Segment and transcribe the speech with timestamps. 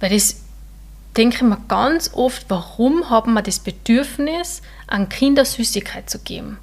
[0.00, 0.36] Weil das
[1.16, 6.58] denke ich mir ganz oft, warum haben wir das Bedürfnis, an Kinder Süßigkeit zu geben?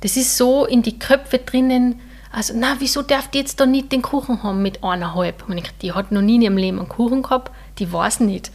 [0.00, 2.00] Das ist so in die Köpfe drinnen,
[2.36, 5.44] also, na, wieso darf die jetzt da nicht den Kuchen haben mit eineinhalb?
[5.80, 8.50] Die hat noch nie in ihrem Leben einen Kuchen gehabt, die weiß nicht.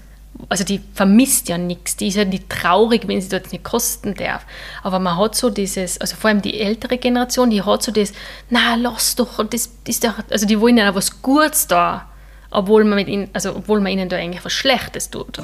[0.50, 4.14] Also die vermisst ja nichts, die ist ja nicht traurig, wenn sie dort nicht kosten
[4.14, 4.46] darf.
[4.84, 8.14] Aber man hat so dieses, also vor allem die ältere Generation, die hat so das,
[8.52, 12.08] na, lass doch, das ist doch, also die wollen ja was Gutes da,
[12.52, 15.38] obwohl man, mit ihnen, also obwohl man ihnen da eigentlich was Schlechtes tut.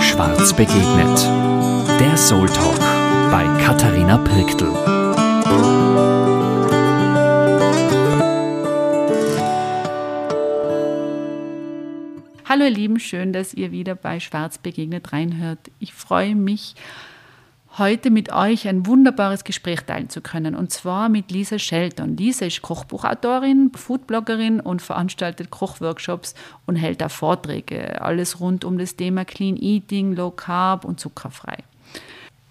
[0.00, 1.28] Schwarz begegnet.
[2.00, 2.78] Der Soul Talk
[3.30, 4.68] bei Katharina Pirktl.
[12.48, 15.58] Hallo ihr Lieben, schön, dass ihr wieder bei Schwarz begegnet reinhört.
[15.78, 16.74] Ich freue mich,
[17.80, 20.54] heute mit euch ein wunderbares Gespräch teilen zu können.
[20.54, 22.16] Und zwar mit Lisa Shelton.
[22.16, 28.00] Lisa ist Kochbuchautorin, Foodbloggerin und veranstaltet Kochworkshops und hält auch Vorträge.
[28.00, 31.56] Alles rund um das Thema Clean Eating, Low Carb und zuckerfrei.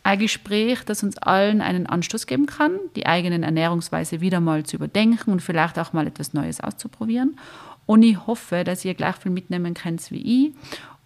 [0.03, 4.75] Ein Gespräch, das uns allen einen Anstoß geben kann, die eigenen Ernährungsweise wieder mal zu
[4.75, 7.37] überdenken und vielleicht auch mal etwas Neues auszuprobieren.
[7.85, 10.53] Und ich hoffe, dass ihr gleich viel mitnehmen könnt wie ich.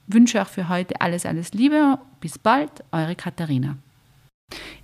[0.08, 2.00] Wünsche euch für heute alles, alles Liebe.
[2.20, 3.78] Bis bald, eure Katharina.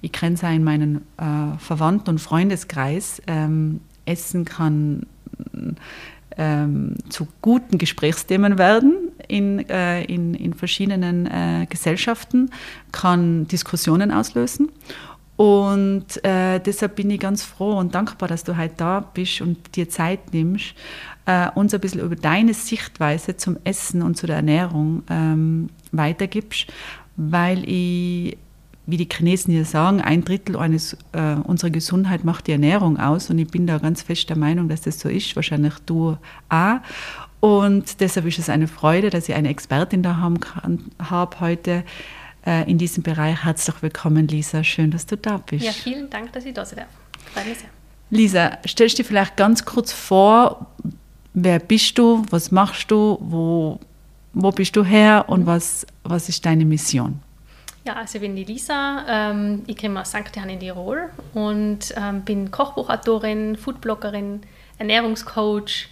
[0.02, 3.22] Ich kenne es in meinem äh, Verwandten- und Freundeskreis.
[3.28, 5.06] Ähm, Essen kann
[6.38, 12.50] ähm, zu guten Gesprächsthemen werden in, äh, in, in verschiedenen äh, Gesellschaften,
[12.92, 14.72] kann Diskussionen auslösen.
[15.36, 19.76] Und äh, deshalb bin ich ganz froh und dankbar, dass du heute da bist und
[19.76, 20.74] dir Zeit nimmst,
[21.26, 26.68] äh, uns ein bisschen über deine Sichtweise zum Essen und zu der Ernährung ähm, weitergibst,
[27.16, 28.38] weil ich
[28.90, 33.30] wie die Chinesen hier sagen, ein Drittel eines, äh, unserer Gesundheit macht die Ernährung aus.
[33.30, 35.36] Und ich bin da ganz fest der Meinung, dass das so ist.
[35.36, 36.18] Wahrscheinlich du
[36.50, 36.80] auch.
[37.40, 41.84] Und deshalb ist es eine Freude, dass ich eine Expertin da haben kann, habe heute
[42.46, 43.46] äh, in diesem Bereich.
[43.46, 44.64] Herzlich willkommen, Lisa.
[44.64, 45.66] Schön, dass du da bist.
[45.66, 46.88] Ja, vielen Dank, dass ich da sein darf.
[47.34, 47.70] Freut mich sehr.
[48.10, 50.68] Lisa, stellst du dir vielleicht ganz kurz vor,
[51.34, 53.80] wer bist du, was machst du, wo,
[54.34, 57.20] wo bist du her und was, was ist deine Mission?
[57.90, 60.36] Ja, also ich bin die Lisa, ähm, ich komme aus St.
[60.36, 64.42] Johann in Tirol und ähm, bin Kochbuchautorin, Foodbloggerin,
[64.78, 65.88] Ernährungscoach,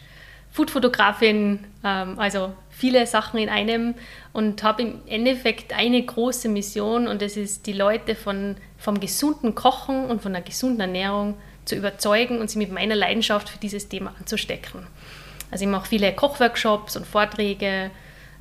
[0.52, 3.96] Foodfotografin, ähm, also viele Sachen in einem
[4.32, 9.56] und habe im Endeffekt eine große Mission und das ist, die Leute von, vom gesunden
[9.56, 11.34] Kochen und von einer gesunden Ernährung
[11.66, 14.86] zu überzeugen und sie mit meiner Leidenschaft für dieses Thema anzustecken.
[15.50, 17.90] Also ich mache viele Kochworkshops und Vorträge,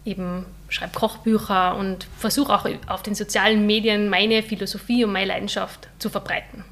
[0.04, 5.88] eben schreibe Kochbücher und versuche auch auf den sozialen Medien meine Philosophie und meine Leidenschaft
[5.98, 6.64] zu verbreiten.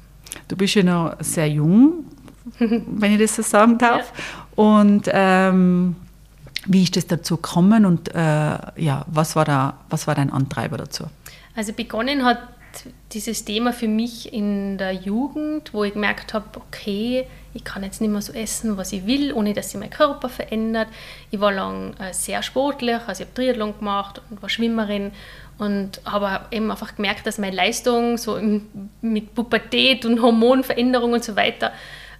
[0.47, 2.05] Du bist ja noch sehr jung,
[2.59, 4.11] wenn ich das so sagen darf.
[4.15, 4.63] Ja.
[4.63, 5.95] Und ähm,
[6.65, 10.77] wie ist das dazu gekommen und äh, ja, was war, da, was war dein Antreiber
[10.77, 11.05] dazu?
[11.55, 12.39] Also begonnen hat
[13.13, 18.01] dieses Thema für mich in der Jugend, wo ich gemerkt habe, okay, ich kann jetzt
[18.01, 20.89] nicht mehr so essen, was ich will, ohne dass sich mein Körper verändert.
[21.31, 25.11] Ich war lang äh, sehr sportlich, also ich habe Triathlon gemacht und war Schwimmerin
[25.57, 28.37] und habe eben einfach gemerkt, dass meine Leistung so
[29.01, 31.71] mit Pubertät und Hormonveränderung und so weiter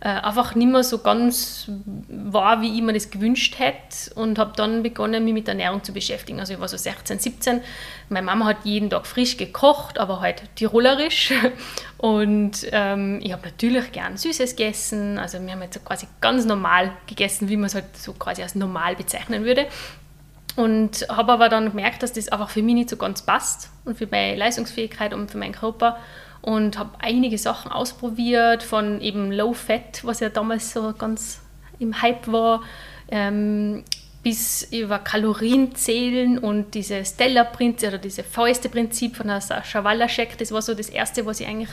[0.02, 1.70] äh, einfach nicht mehr so ganz
[2.08, 5.94] war, wie ich mir das gewünscht hätte und habe dann begonnen, mich mit Ernährung zu
[5.94, 6.40] beschäftigen.
[6.40, 7.62] Also ich war so 16, 17.
[8.10, 11.34] Meine Mama hat jeden Tag frisch gekocht, aber halt tirolerisch
[11.98, 15.18] und ähm, ich habe natürlich gern Süßes gegessen.
[15.18, 18.44] Also wir haben jetzt so quasi ganz normal gegessen, wie man es halt so quasi
[18.44, 19.68] als normal bezeichnen würde.
[20.56, 23.98] Und habe aber dann gemerkt, dass das einfach für mich nicht so ganz passt und
[23.98, 25.98] für meine Leistungsfähigkeit und für meinen Körper
[26.46, 31.42] und habe einige Sachen ausprobiert, von eben Low Fat, was ja damals so ganz
[31.80, 32.62] im Hype war,
[33.10, 33.84] ähm,
[34.22, 40.52] bis über Kalorien zählen und dieses Stella-Prinzip oder diese Fäuste-Prinzip von der Sascha Walaschek, das
[40.52, 41.70] war so das Erste, was ich eigentlich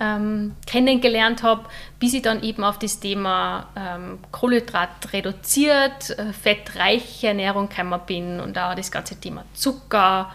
[0.00, 1.66] ähm, kennengelernt habe,
[2.00, 8.40] bis ich dann eben auf das Thema ähm, Kohlenhydrat reduziert, äh, fettreiche Ernährung gekommen bin
[8.40, 10.32] und da das ganze Thema Zucker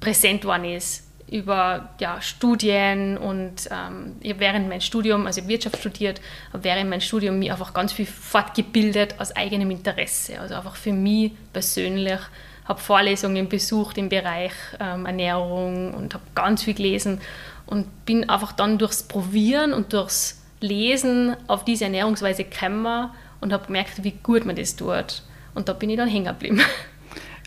[0.00, 5.78] präsent worden ist über ja, Studien und ähm, ich habe während meinem Studium, also Wirtschaft
[5.78, 6.20] studiert,
[6.52, 10.40] habe während meinem Studium mich einfach ganz viel fortgebildet aus eigenem Interesse.
[10.40, 12.18] Also einfach für mich persönlich,
[12.64, 17.20] habe Vorlesungen besucht im Bereich ähm, Ernährung und habe ganz viel gelesen
[17.66, 23.10] und bin einfach dann durchs Probieren und durchs Lesen auf diese Ernährungsweise gekommen
[23.40, 25.22] und habe gemerkt, wie gut man das tut.
[25.54, 26.60] Und da bin ich dann hängen geblieben.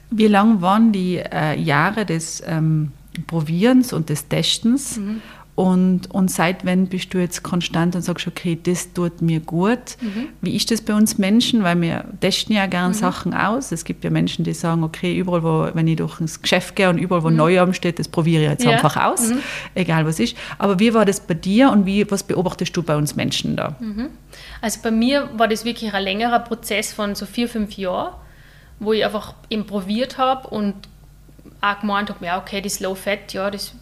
[0.09, 2.91] Wie lang waren die äh, Jahre des ähm
[3.27, 4.97] Probierens und des Testens.
[4.97, 5.21] Mhm.
[5.55, 9.97] Und, und seit wann bist du jetzt konstant und sagst, okay, das tut mir gut?
[10.01, 10.29] Mhm.
[10.41, 11.63] Wie ist das bei uns Menschen?
[11.63, 12.93] Weil wir testen ja gerne mhm.
[12.97, 13.71] Sachen aus.
[13.71, 16.89] Es gibt ja Menschen, die sagen, okay, überall, wo, wenn ich durch ins Geschäft gehe
[16.89, 17.35] und überall, wo mhm.
[17.35, 18.71] Neuarm steht, das probiere ich jetzt ja.
[18.71, 19.39] einfach aus, mhm.
[19.75, 20.35] egal was ist.
[20.57, 23.75] Aber wie war das bei dir und wie, was beobachtest du bei uns Menschen da?
[23.79, 24.09] Mhm.
[24.59, 28.15] Also bei mir war das wirklich ein längerer Prozess von so vier, fünf Jahren,
[28.79, 30.73] wo ich einfach improviert habe und
[31.61, 33.73] auch gemeint habe, ja, okay, das Low Fat, ja, das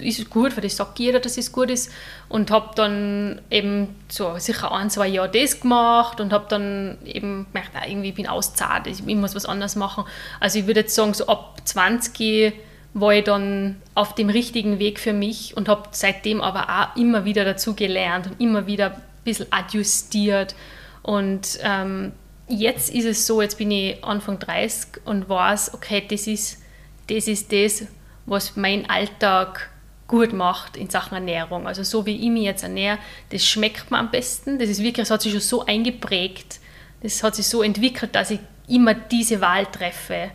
[0.00, 1.90] ist gut, weil das sagt jeder, dass es gut ist.
[2.28, 7.46] Und habe dann eben so sicher ein, zwei Jahre das gemacht und habe dann eben
[7.52, 10.04] gemerkt, ah, irgendwie bin ich auszahlt, ich, muss was anderes machen.
[10.40, 12.54] Also ich würde jetzt sagen, so ab 20
[12.94, 17.24] war ich dann auf dem richtigen Weg für mich und habe seitdem aber auch immer
[17.24, 20.54] wieder dazu gelernt und immer wieder ein bisschen adjustiert.
[21.02, 22.12] Und ähm,
[22.48, 26.62] jetzt ist es so, jetzt bin ich Anfang 30 und weiß, okay, das ist
[27.08, 27.86] das, ist das
[28.26, 29.70] was mein Alltag
[30.08, 31.66] gut macht in Sachen Ernährung.
[31.66, 32.98] Also so wie ich mich jetzt ernähre,
[33.30, 34.58] das schmeckt mir am besten.
[34.58, 36.60] Das ist wirklich, das hat sich schon so eingeprägt,
[37.02, 40.30] das hat sich so entwickelt, dass ich immer diese Wahl treffe,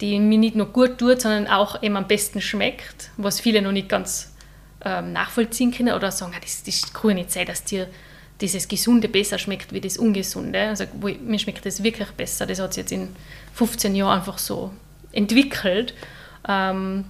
[0.00, 3.72] die mir nicht nur gut tut, sondern auch eben am besten schmeckt, was viele noch
[3.72, 4.34] nicht ganz
[4.84, 7.88] ähm, nachvollziehen können oder sagen, das, das kann nicht sein, dass dir
[8.40, 10.60] dieses Gesunde besser schmeckt wie das Ungesunde.
[10.68, 12.46] Also mir schmeckt das wirklich besser.
[12.46, 13.14] Das hat sich jetzt in
[13.54, 14.72] 15 Jahren einfach so
[15.14, 15.94] entwickelt.
[16.48, 17.04] Ähm,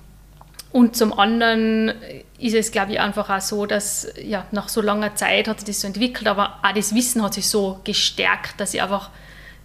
[0.73, 1.93] und zum anderen
[2.39, 5.69] ist es, glaube ich, einfach auch so, dass ja, nach so langer Zeit hat sich
[5.69, 9.11] das so entwickelt, aber auch das Wissen hat sich so gestärkt, dass ich einfach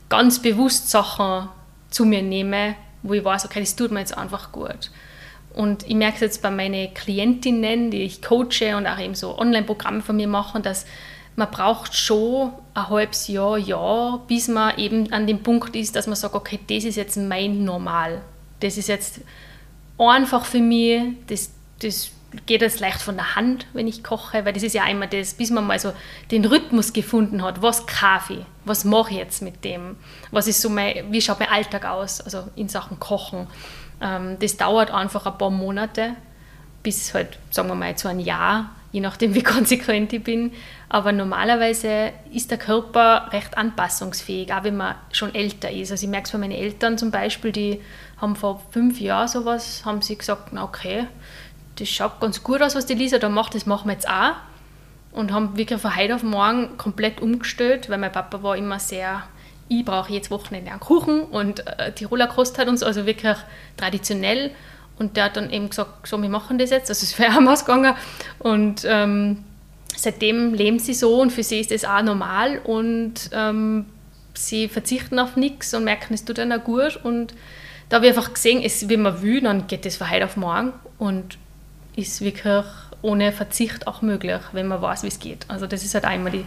[0.07, 1.49] ganz bewusst Sachen
[1.89, 4.91] zu mir nehme, wo ich weiß, okay, das tut mir jetzt einfach gut.
[5.53, 9.37] Und ich merke es jetzt bei meinen Klientinnen, die ich coache und auch eben so
[9.37, 10.85] Online-Programme von mir machen, dass
[11.39, 16.05] man braucht schon ein halbes Jahr, Jahr, bis man eben an dem Punkt ist, dass
[16.05, 18.21] man sagt, okay, das ist jetzt mein Normal.
[18.59, 19.21] Das ist jetzt
[19.97, 21.01] einfach für mich.
[21.27, 21.51] Das,
[21.81, 22.11] das
[22.45, 25.33] geht jetzt leicht von der Hand, wenn ich koche, weil das ist ja immer das,
[25.33, 25.93] bis man mal so
[26.29, 29.95] den Rhythmus gefunden hat, was Kaffee, was mache ich jetzt mit dem,
[30.31, 33.47] was ist so mein, wie schaut mein Alltag aus, also in Sachen Kochen.
[34.01, 36.15] Ähm, das dauert einfach ein paar Monate,
[36.83, 40.51] bis halt, sagen wir mal, zu einem Jahr, je nachdem, wie konsequent ich bin.
[40.87, 45.91] Aber normalerweise ist der Körper recht anpassungsfähig, auch wenn man schon älter ist.
[45.91, 47.81] Also ich merke es bei meinen Eltern zum Beispiel, die
[48.17, 51.07] haben vor fünf Jahren sowas, haben sie gesagt, okay,
[51.77, 54.33] das schaut ganz gut aus, was die Lisa da macht, das machen wir jetzt auch.
[55.11, 59.23] Und haben wirklich von heute auf morgen komplett umgestellt, weil mein Papa war immer sehr,
[59.67, 63.37] ich brauche jetzt Wochenende einen Kuchen und äh, Tiroler Kost hat uns also wirklich
[63.77, 64.51] traditionell.
[64.99, 67.51] Und der hat dann eben gesagt, so, wir machen das jetzt, also es wäre auch
[67.51, 67.95] ausgegangen.
[68.39, 69.43] Und ähm,
[69.95, 73.85] seitdem leben sie so und für sie ist das auch normal und ähm,
[74.33, 77.33] sie verzichten auf nichts und merken, es tut auch gut und
[77.89, 80.37] da habe ich einfach gesehen, es, wenn man will, dann geht das von heute auf
[80.37, 81.37] morgen und
[81.95, 82.65] ist wirklich
[83.01, 85.45] ohne Verzicht auch möglich, wenn man weiß, wie es geht.
[85.47, 86.45] Also das ist halt einmal die,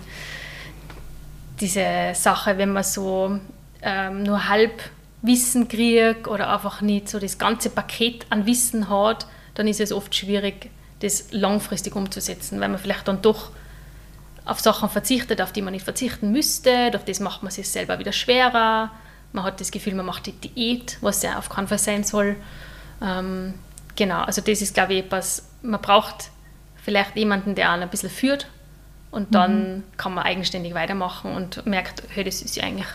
[1.61, 3.39] diese Sache, wenn man so
[3.83, 4.83] ähm, nur halb
[5.23, 9.93] Wissen kriegt oder einfach nicht so das ganze Paket an Wissen hat, dann ist es
[9.93, 10.71] oft schwierig,
[11.01, 13.51] das langfristig umzusetzen, weil man vielleicht dann doch
[14.45, 16.91] auf Sachen verzichtet, auf die man nicht verzichten müsste.
[16.91, 18.91] Durch das macht man sich selber wieder schwerer.
[19.33, 22.37] Man hat das Gefühl, man macht die Diät, was ja auf keinen Fall sein soll.
[23.01, 23.55] Ähm,
[23.97, 26.31] genau, also das ist, glaube ich, etwas, man braucht
[26.77, 28.49] vielleicht jemanden, der einen ein bisschen führt
[29.11, 29.83] und dann mhm.
[29.97, 32.89] kann man eigenständig weitermachen und merkt, hey, das ist ja eigentlich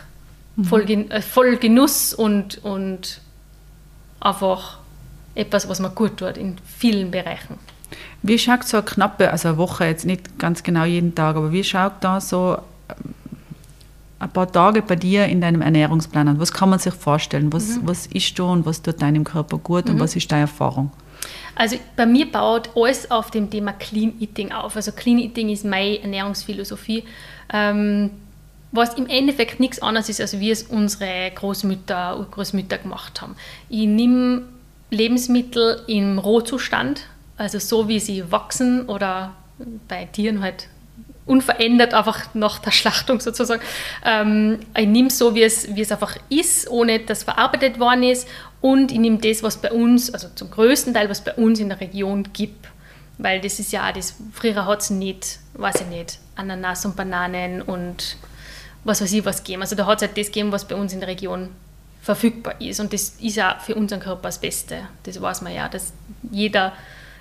[0.58, 0.64] mhm.
[0.64, 3.20] voll, äh, voll Genuss und, und
[4.20, 4.78] einfach
[5.34, 7.58] etwas, was man gut tut in vielen Bereichen.
[8.22, 11.52] Wie schaut so eine knappe, also eine Woche, jetzt nicht ganz genau jeden Tag, aber
[11.52, 12.58] wie schaut da so
[14.18, 16.40] ein paar Tage bei dir in deinem Ernährungsplan an?
[16.40, 17.52] Was kann man sich vorstellen?
[17.52, 17.80] Was, mhm.
[17.84, 19.94] was isst du und was tut deinem Körper gut mhm.
[19.94, 20.90] und was ist deine Erfahrung?
[21.54, 24.76] Also bei mir baut alles auf dem Thema Clean Eating auf.
[24.76, 27.04] Also Clean Eating ist meine Ernährungsphilosophie,
[27.52, 28.10] ähm,
[28.72, 33.34] was im Endeffekt nichts anderes ist, als wie es unsere Großmütter, Großmütter gemacht haben.
[33.68, 34.42] Ich nehme
[34.90, 37.06] Lebensmittel im Rohzustand,
[37.36, 39.34] also so wie sie wachsen oder
[39.88, 40.68] bei Tieren halt
[41.28, 43.60] unverändert einfach nach der Schlachtung sozusagen.
[44.04, 48.26] Ähm, ich nehme so, wie es, wie es einfach ist, ohne dass verarbeitet worden ist.
[48.60, 51.68] Und ich nehme das, was bei uns, also zum größten Teil, was bei uns in
[51.68, 52.68] der Region gibt.
[53.18, 56.96] Weil das ist ja auch das, früher hat es nicht, weiß ich nicht, Ananas und
[56.96, 58.16] Bananen und
[58.84, 59.62] was weiß ich was gegeben.
[59.62, 61.50] Also da hat es halt das gegeben, was bei uns in der Region
[62.00, 62.80] verfügbar ist.
[62.80, 64.88] Und das ist ja für unseren Körper das Beste.
[65.02, 65.92] Das weiß man ja, dass
[66.30, 66.72] jeder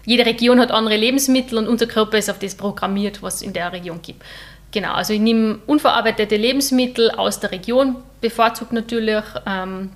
[0.07, 3.51] jede Region hat andere Lebensmittel und unser Körper ist auf das programmiert, was es in
[3.51, 4.23] der Region gibt.
[4.71, 9.91] Genau, also ich nehme unverarbeitete Lebensmittel aus der Region, bevorzugt natürlich, ähm,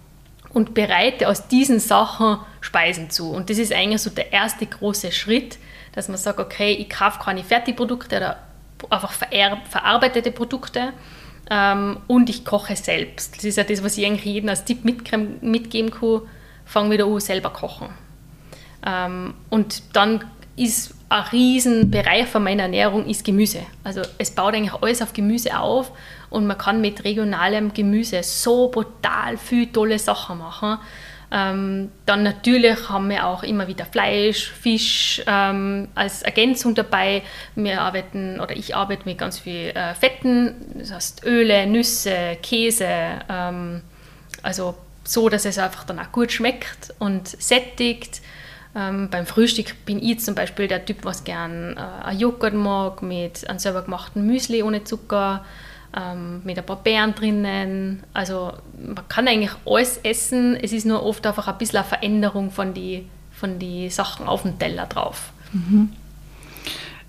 [0.50, 3.32] und bereite aus diesen Sachen Speisen zu.
[3.32, 5.58] Und das ist eigentlich so der erste große Schritt,
[5.94, 8.38] dass man sagt, okay, ich kaufe keine Fertigprodukte oder
[8.90, 10.92] einfach verarbeitete Produkte
[11.52, 13.36] ähm, und ich koche selbst.
[13.36, 16.22] Das ist ja das, was ich eigentlich jedem als Tipp mitgeben kann,
[16.66, 17.90] fang wieder an, selber kochen.
[18.88, 20.24] Ähm, und dann
[20.56, 23.60] ist ein Riesenbereich von meiner Ernährung ist Gemüse.
[23.84, 25.92] Also es baut eigentlich alles auf Gemüse auf
[26.30, 30.78] und man kann mit regionalem Gemüse so brutal viele tolle Sachen machen.
[31.34, 37.24] Ähm, dann natürlich haben wir auch immer wieder Fleisch, Fisch ähm, als Ergänzung dabei.
[37.56, 42.90] Wir arbeiten oder ich arbeite mit ganz viel äh, Fetten, das heißt Öle, Nüsse, Käse.
[43.30, 43.82] Ähm,
[44.44, 48.22] also so, dass es einfach dann auch gut schmeckt und sättigt.
[48.76, 53.02] Ähm, beim Frühstück bin ich zum Beispiel der Typ, was gern äh, einen Joghurt mag
[53.02, 55.46] mit einem selber gemachten Müsli ohne Zucker,
[55.98, 58.04] ähm, mit ein paar Beeren drinnen.
[58.14, 60.56] Also man kann eigentlich alles essen.
[60.56, 63.10] Es ist nur oft einfach ein bisschen eine Veränderung von den
[63.42, 65.34] von die Sachen auf dem Teller drauf.
[65.52, 65.90] Mhm.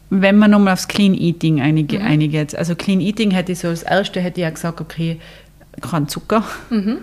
[0.08, 2.06] Wenn man nochmal aufs Clean Eating einige, mhm.
[2.06, 5.20] einige also Clean Eating hätte ich so als erste hätte ich ja gesagt, okay,
[5.80, 6.42] kein Zucker.
[6.70, 6.98] Mhm.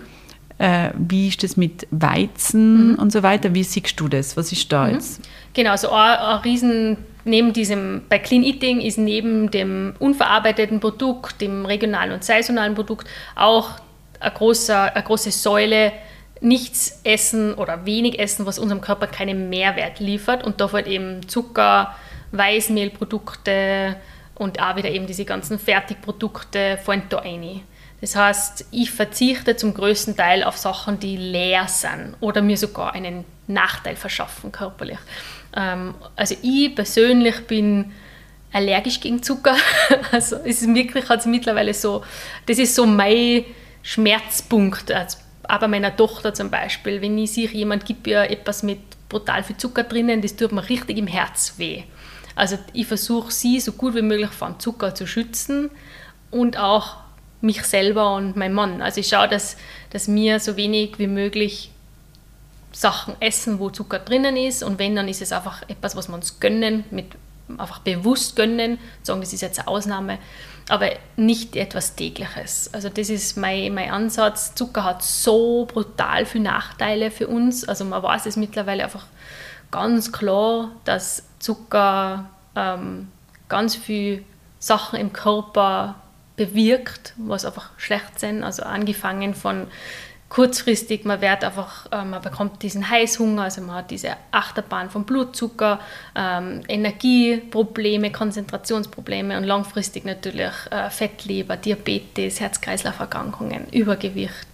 [0.58, 2.94] Äh, wie ist das mit Weizen mhm.
[2.96, 3.54] und so weiter?
[3.54, 4.36] Wie siehst du das?
[4.36, 4.94] Was ist da mhm.
[4.94, 5.22] jetzt?
[5.54, 11.40] Genau, so ein, ein riesen neben diesem, bei Clean Eating ist neben dem unverarbeiteten Produkt,
[11.40, 13.70] dem regionalen und saisonalen Produkt auch
[14.20, 15.92] eine, große, eine große Säule
[16.40, 20.44] nichts essen oder wenig essen, was unserem Körper keinen Mehrwert liefert.
[20.44, 21.94] Und da fällt eben Zucker,
[22.32, 23.96] Weißmehlprodukte
[24.34, 27.60] und auch wieder eben diese ganzen Fertigprodukte fallen da rein.
[28.00, 32.94] Das heißt, ich verzichte zum größten Teil auf Sachen, die leer sind oder mir sogar
[32.94, 34.98] einen Nachteil verschaffen körperlich.
[35.54, 37.92] Ähm, also ich persönlich bin
[38.52, 39.56] allergisch gegen Zucker.
[40.12, 42.02] Also es ist wirklich also mittlerweile so,
[42.46, 43.44] das ist so mein
[43.82, 44.92] Schmerzpunkt.
[45.46, 48.78] Bei meiner Tochter zum Beispiel, wenn ich sehe, jemand gibt ihr etwas mit
[49.08, 51.82] brutal viel Zucker drinnen, das tut mir richtig im Herz weh.
[52.36, 55.70] Also ich versuche sie so gut wie möglich vom Zucker zu schützen
[56.30, 56.96] und auch
[57.40, 58.82] mich selber und mein Mann.
[58.82, 59.56] Also ich schaue, dass,
[59.90, 61.70] dass wir so wenig wie möglich
[62.72, 66.14] Sachen essen, wo Zucker drinnen ist und wenn, dann ist es einfach etwas, was wir
[66.14, 67.06] uns gönnen, mit
[67.58, 70.18] einfach bewusst gönnen, sagen, das ist jetzt eine Ausnahme,
[70.68, 72.72] aber nicht etwas tägliches.
[72.72, 74.54] Also das ist mein, mein Ansatz.
[74.54, 77.68] Zucker hat so brutal viele Nachteile für uns.
[77.68, 79.06] Also man weiß es mittlerweile einfach
[79.72, 83.08] ganz klar, dass Zucker ähm,
[83.48, 84.22] ganz viele
[84.60, 85.96] Sachen im Körper
[86.36, 88.42] bewirkt, was einfach schlecht sind.
[88.42, 89.66] Also angefangen von
[90.30, 95.04] kurzfristig, man wird einfach, äh, man bekommt diesen Heißhunger, also man hat diese Achterbahn von
[95.04, 95.80] Blutzucker,
[96.14, 104.46] ähm, Energieprobleme, Konzentrationsprobleme und langfristig natürlich äh, Fettleber, Diabetes, Herz-Kreislauf-Erkrankungen, Übergewicht.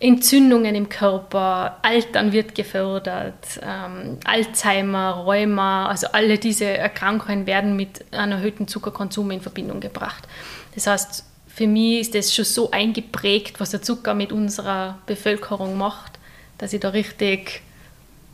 [0.00, 8.04] Entzündungen im Körper, Altern wird gefördert, ähm, Alzheimer, Rheuma, also alle diese Erkrankungen werden mit
[8.12, 10.26] einem erhöhten Zuckerkonsum in Verbindung gebracht.
[10.74, 15.76] Das heißt, für mich ist das schon so eingeprägt, was der Zucker mit unserer Bevölkerung
[15.76, 16.18] macht,
[16.56, 17.60] dass ich da richtig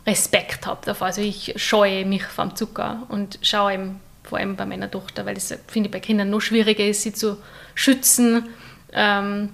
[0.06, 1.08] Respekt habe davor.
[1.08, 5.34] Also ich scheue mich vom Zucker und schaue eben vor allem bei meiner Tochter, weil
[5.34, 7.38] das finde ich bei Kindern noch schwieriger ist, sie zu
[7.74, 8.48] schützen,
[8.92, 9.50] ähm,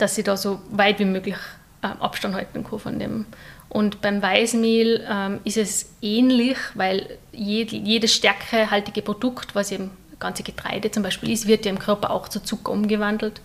[0.00, 1.36] dass sie da so weit wie möglich
[1.82, 3.26] ähm, Abstand halten kann von dem.
[3.68, 10.42] Und beim Weißmehl ähm, ist es ähnlich, weil jed jedes stärkehaltige Produkt, was eben ganze
[10.42, 13.40] Getreide zum Beispiel ist, wird ja im Körper auch zu Zucker umgewandelt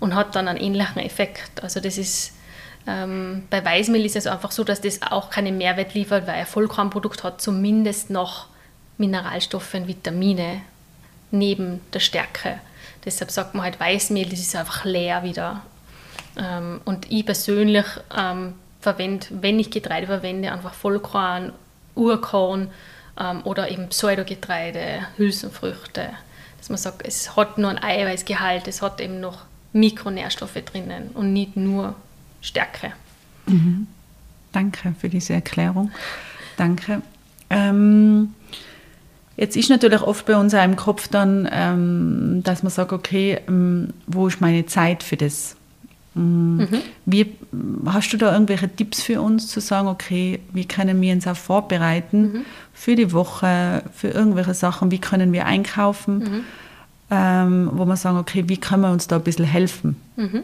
[0.00, 1.62] und hat dann einen ähnlichen Effekt.
[1.62, 2.32] Also das ist
[2.86, 6.46] ähm, bei Weißmehl ist es einfach so, dass das auch keinen Mehrwert liefert, weil ein
[6.46, 8.46] Vollkornprodukt hat zumindest noch
[8.96, 10.62] Mineralstoffe und Vitamine
[11.30, 12.60] neben der Stärke.
[13.04, 15.62] Deshalb sagt man halt Weißmehl, das ist einfach leer wieder.
[16.38, 21.52] Ähm, und ich persönlich ähm, verwende, wenn ich Getreide verwende, einfach Vollkorn,
[21.94, 22.70] Urkorn
[23.18, 26.10] ähm, oder eben Pseudogetreide, Hülsenfrüchte.
[26.58, 31.32] Dass man sagt, es hat nur ein Eiweißgehalt, es hat eben noch Mikronährstoffe drinnen und
[31.32, 31.94] nicht nur
[32.40, 32.92] Stärke.
[33.46, 33.86] Mhm.
[34.52, 35.90] Danke für diese Erklärung.
[36.56, 37.02] Danke.
[37.50, 38.34] Ähm,
[39.36, 43.40] jetzt ist natürlich oft bei uns auch im Kopf dann, ähm, dass man sagt, okay,
[43.46, 45.56] ähm, wo ist meine Zeit für das?
[46.18, 46.82] Mhm.
[47.06, 47.36] Wie,
[47.86, 51.36] hast du da irgendwelche Tipps für uns, zu sagen, okay, wie können wir uns auch
[51.36, 52.44] vorbereiten mhm.
[52.72, 56.44] für die Woche, für irgendwelche Sachen, wie können wir einkaufen, mhm.
[57.10, 59.96] ähm, wo wir sagen, okay, wie können wir uns da ein bisschen helfen?
[60.16, 60.42] Mhm.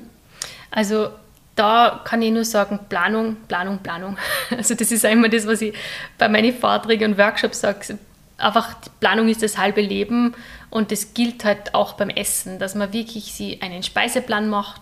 [0.71, 1.09] Also
[1.57, 4.17] da kann ich nur sagen, Planung, Planung, Planung.
[4.57, 5.75] Also das ist einmal das, was ich
[6.19, 7.99] bei meinen Vorträgen und Workshops sage.
[8.39, 10.35] Einfach, Planung ist das halbe Leben
[10.71, 14.81] und das gilt halt auch beim Essen, dass man wirklich sie einen Speiseplan macht,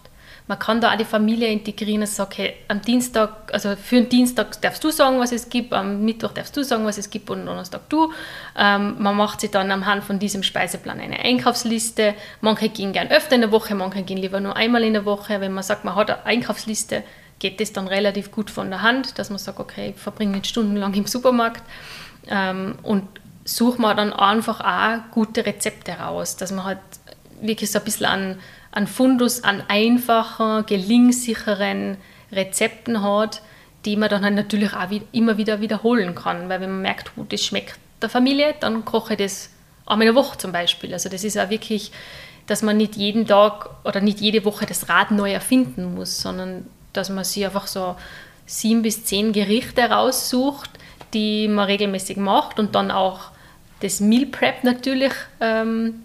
[0.48, 4.08] man kann da auch die Familie integrieren, dass also okay, am Dienstag, also für den
[4.08, 7.30] Dienstag darfst du sagen, was es gibt, am Mittwoch darfst du sagen, was es gibt
[7.30, 8.12] und am Donnerstag du.
[8.56, 12.14] Ähm, man macht sich dann anhand von diesem Speiseplan eine Einkaufsliste.
[12.40, 15.40] Manche gehen gern öfter in der Woche, manche gehen lieber nur einmal in der Woche.
[15.40, 17.04] Wenn man sagt, man hat eine Einkaufsliste,
[17.38, 20.46] geht das dann relativ gut von der Hand, dass man sagt, okay, ich verbringe nicht
[20.48, 21.62] stundenlang im Supermarkt
[22.28, 23.04] ähm, und
[23.44, 26.78] suche man dann einfach auch gute Rezepte raus, dass man halt
[27.40, 28.38] wirklich so ein bisschen an
[28.72, 31.98] einen Fundus an einfachen, gelingsicheren
[32.32, 33.42] Rezepten hat,
[33.84, 36.48] die man dann natürlich auch immer wieder wiederholen kann.
[36.48, 39.50] Weil wenn man merkt, oh, das schmeckt der Familie, dann koche ich das
[39.86, 40.92] einmal in der Woche zum Beispiel.
[40.92, 41.92] Also das ist auch wirklich,
[42.46, 46.66] dass man nicht jeden Tag oder nicht jede Woche das Rad neu erfinden muss, sondern
[46.92, 47.96] dass man sich einfach so
[48.46, 50.70] sieben bis zehn Gerichte raussucht,
[51.14, 53.30] die man regelmäßig macht und dann auch
[53.80, 56.04] das Meal Prep natürlich ähm,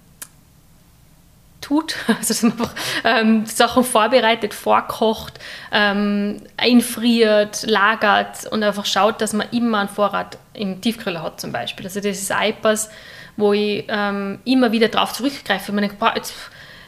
[1.62, 2.74] tut, also dass man einfach
[3.04, 5.40] ähm, Sachen vorbereitet, vorkocht,
[5.72, 11.52] ähm, einfriert, lagert und einfach schaut, dass man immer einen Vorrat im Tiefkühler hat zum
[11.52, 11.86] Beispiel.
[11.86, 12.90] Also das ist etwas,
[13.36, 15.72] wo ich ähm, immer wieder darauf zurückgreife.
[15.72, 16.34] Man denkt, boah, jetzt,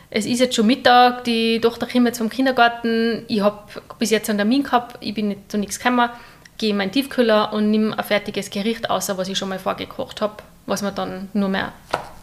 [0.09, 3.63] es ist jetzt schon Mittag, die Tochter kommt jetzt vom Kindergarten, ich habe
[3.99, 6.09] bis jetzt einen Termin gehabt, ich bin nicht zu nichts gekommen,
[6.57, 10.21] gehe in meinen Tiefkühler und nehme ein fertiges Gericht außer was ich schon mal vorgekocht
[10.21, 11.73] habe was man dann nur mehr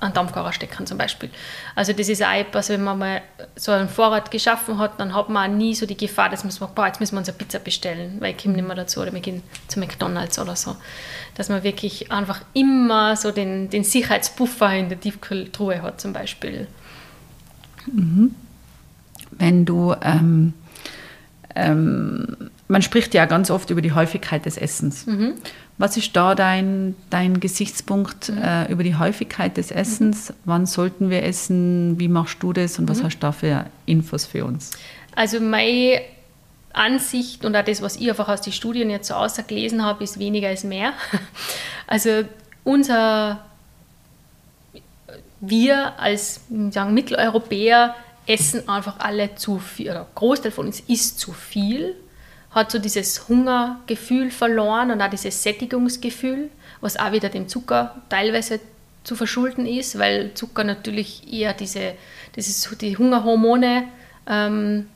[0.01, 1.31] an Dampfgarer stecken zum Beispiel.
[1.75, 3.23] Also das ist auch etwas, wenn man mal
[3.57, 6.51] so einen Vorrat geschaffen hat, dann hat man auch nie so die Gefahr, dass man
[6.51, 9.01] sagt, boah, jetzt müssen wir uns eine Pizza bestellen, weil ich komme nicht mehr dazu
[9.01, 10.77] oder wir gehen zu McDonalds oder so.
[11.35, 16.67] Dass man wirklich einfach immer so den, den Sicherheitspuffer in der Tiefkühltruhe hat zum Beispiel.
[17.87, 18.35] Mhm.
[19.31, 20.53] Wenn du ähm,
[21.55, 25.07] ähm, man spricht ja ganz oft über die Häufigkeit des Essens.
[25.07, 25.35] Mhm.
[25.79, 28.43] Was ist da dein, dein Gesichtspunkt mhm.
[28.43, 30.31] äh, über die Häufigkeit des Essens?
[30.31, 30.35] Mhm.
[30.45, 31.99] Wann sollten wir essen?
[32.01, 32.79] Wie machst du das?
[32.79, 33.05] Und was mhm.
[33.05, 34.73] hast du da für Infos für uns?
[35.15, 36.01] Also meine
[36.73, 40.19] Ansicht und auch das, was ich einfach aus den Studien jetzt so ausgelesen habe, ist
[40.19, 40.93] weniger ist mehr.
[41.89, 42.25] Also
[42.65, 43.45] unser
[45.41, 47.95] wir als sagen, Mitteleuropäer
[48.27, 51.95] essen einfach alle zu viel, oder Großteil von uns isst zu viel
[52.51, 58.61] hat so dieses Hungergefühl verloren und auch dieses Sättigungsgefühl, was auch wieder dem Zucker teilweise
[59.05, 61.95] zu verschulden ist, weil Zucker natürlich eher diese,
[62.35, 63.85] dieses, die Hungerhormone
[64.27, 64.89] ähm,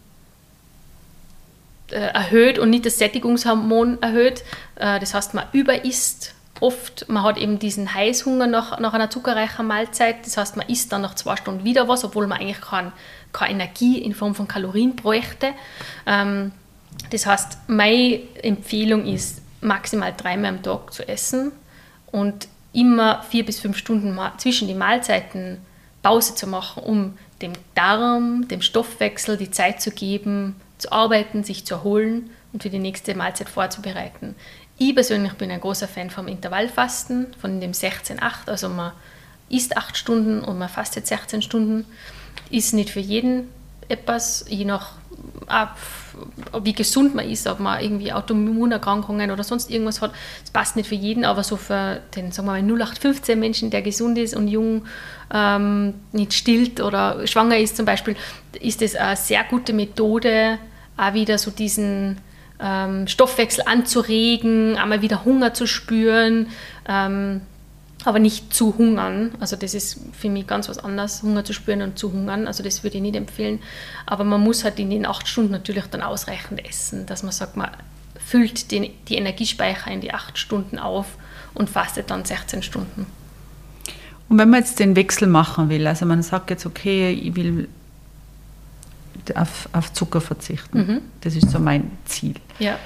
[1.91, 4.43] äh, erhöht und nicht das Sättigungshormon erhöht.
[4.77, 9.67] Äh, das heißt, man überisst oft, man hat eben diesen Heißhunger nach, nach einer zuckerreichen
[9.67, 12.93] Mahlzeit, das heißt, man isst dann nach zwei Stunden wieder was, obwohl man eigentlich kein,
[13.33, 15.53] keine Energie in Form von Kalorien bräuchte.
[16.07, 16.53] Ähm,
[17.11, 21.53] das heißt, meine Empfehlung ist, maximal dreimal am Tag zu essen
[22.11, 25.59] und immer vier bis fünf Stunden zwischen den Mahlzeiten
[26.03, 31.67] Pause zu machen, um dem Darm, dem Stoffwechsel die Zeit zu geben, zu arbeiten, sich
[31.67, 34.35] zu erholen und für die nächste Mahlzeit vorzubereiten.
[34.79, 38.93] Ich persönlich bin ein großer Fan vom Intervallfasten, von dem 16-8, also man
[39.51, 41.85] isst 8 Stunden und man fastet 16 Stunden.
[42.51, 43.49] Ist nicht für jeden
[43.91, 44.93] etwas, je nach
[46.63, 50.13] wie gesund man ist, ob man irgendwie Autoimmunerkrankungen oder sonst irgendwas hat.
[50.43, 53.83] Das passt nicht für jeden, aber so für den sagen wir mal 0815 Menschen, der
[53.83, 54.85] gesund ist und jung,
[55.33, 58.17] ähm, nicht stillt oder schwanger ist zum Beispiel,
[58.61, 60.59] ist das eine sehr gute Methode,
[60.97, 62.19] auch wieder so diesen
[62.61, 66.49] ähm, Stoffwechsel anzuregen, einmal wieder Hunger zu spüren.
[66.89, 67.41] Ähm,
[68.05, 69.33] aber nicht zu hungern.
[69.41, 72.47] Also das ist für mich ganz was anderes, Hunger zu spüren und zu hungern.
[72.47, 73.61] Also das würde ich nicht empfehlen.
[74.07, 77.57] Aber man muss halt in den acht Stunden natürlich dann ausreichend essen, dass man sagt,
[77.57, 77.71] man
[78.19, 81.07] füllt den, die Energiespeicher in die acht Stunden auf
[81.55, 83.07] und fastet dann 16 Stunden.
[84.29, 87.69] Und wenn man jetzt den Wechsel machen will, also man sagt jetzt, okay, ich will
[89.35, 91.01] auf, auf Zucker verzichten, mhm.
[91.21, 92.35] das ist so mein Ziel.
[92.61, 92.79] Ja.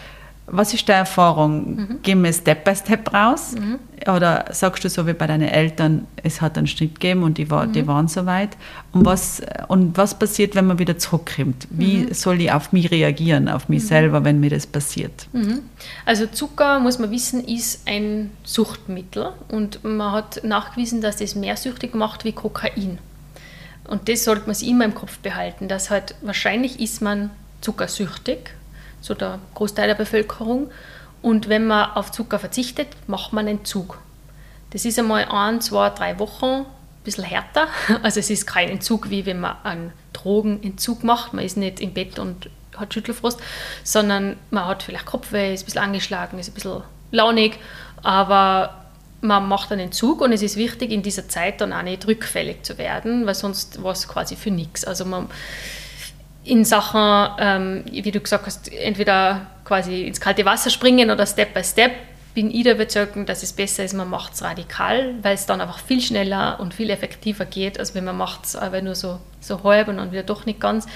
[0.46, 1.76] Was ist deine Erfahrung?
[1.76, 2.02] Mhm.
[2.02, 3.54] Gehen wir Step by Step raus?
[3.59, 3.78] Mhm.
[4.12, 7.50] Oder sagst du so wie bei deinen Eltern, es hat einen Schnitt gegeben und die,
[7.50, 7.72] war, mhm.
[7.72, 8.50] die waren so weit?
[8.92, 11.66] Und was, und was passiert, wenn man wieder zurückkommt?
[11.70, 12.14] Wie mhm.
[12.14, 13.87] soll ich auf mich reagieren, auf mich mhm.
[13.87, 15.28] selber, wenn mir das passiert?
[15.33, 15.61] Mhm.
[16.04, 21.57] Also Zucker, muss man wissen, ist ein Suchtmittel und man hat nachgewiesen, dass das mehr
[21.57, 22.98] süchtig macht wie Kokain.
[23.88, 27.30] Und das sollte man sich immer im Kopf behalten, dass halt wahrscheinlich ist man
[27.61, 28.50] zuckersüchtig
[29.05, 30.71] so der Großteil der Bevölkerung.
[31.21, 33.99] Und wenn man auf Zucker verzichtet, macht man einen Entzug.
[34.71, 36.67] Das ist einmal ein, zwei, drei Wochen ein
[37.05, 37.69] bisschen härter.
[38.03, 41.35] Also es ist kein Entzug, wie wenn man einen Drogenentzug macht.
[41.35, 43.38] Man ist nicht im Bett und hat Schüttelfrost,
[43.85, 47.59] sondern man hat vielleicht Kopfweh, ist ein bisschen angeschlagen, ist ein bisschen launig,
[48.03, 48.87] aber
[49.21, 52.62] man macht einen Entzug und es ist wichtig, in dieser Zeit dann auch nicht rückfällig
[52.62, 54.85] zu werden, weil sonst war es quasi für nichts.
[54.85, 55.29] Also man,
[56.44, 61.54] in Sachen, ähm, wie du gesagt hast, entweder quasi ins kalte Wasser springen oder Step
[61.54, 61.92] by Step,
[62.35, 65.61] bin ich der Überzeugung, dass es besser ist, man macht es radikal, weil es dann
[65.61, 69.20] einfach viel schneller und viel effektiver geht, als wenn man macht es aber nur so,
[69.40, 70.87] so halb und dann wieder doch nicht ganz.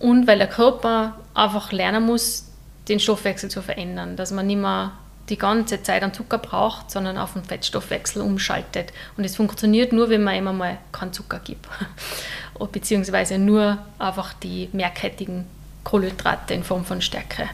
[0.00, 2.50] Und weil der Körper einfach lernen muss,
[2.88, 4.92] den Stoffwechsel zu verändern, dass man nicht mehr
[5.30, 8.92] die ganze Zeit an Zucker braucht, sondern auf den Fettstoffwechsel umschaltet.
[9.16, 11.68] Und es funktioniert nur, wenn man immer mal keinen Zucker gibt.
[12.72, 15.46] Beziehungsweise nur einfach die mehrkettigen
[15.84, 17.48] Kohlenhydrate in Form von Stärke.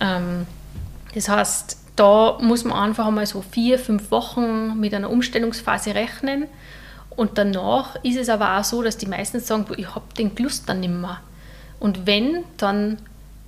[0.00, 0.46] Ähm,
[1.14, 6.44] das heißt, da muss man einfach einmal so vier, fünf Wochen mit einer Umstellungsphase rechnen.
[7.10, 10.68] Und danach ist es aber auch so, dass die meisten sagen, ich habe den Lust
[10.68, 11.20] dann nicht mehr.
[11.80, 12.98] Und wenn, dann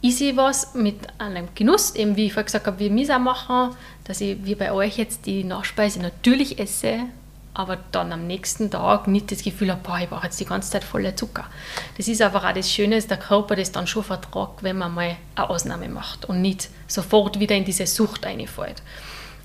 [0.00, 3.10] ist ich was mit einem Genuss, eben wie ich vorhin gesagt habe, wie wir es
[3.10, 7.00] auch machen, dass ich wie bei euch jetzt die Nachspeise natürlich esse,
[7.52, 10.70] aber dann am nächsten Tag nicht das Gefühl habe, boah, ich brauche jetzt die ganze
[10.70, 11.46] Zeit voller Zucker.
[11.96, 14.94] Das ist einfach auch das Schöne, dass der Körper das dann schon vertragt, wenn man
[14.94, 18.82] mal eine Ausnahme macht und nicht sofort wieder in diese Sucht reinfällt.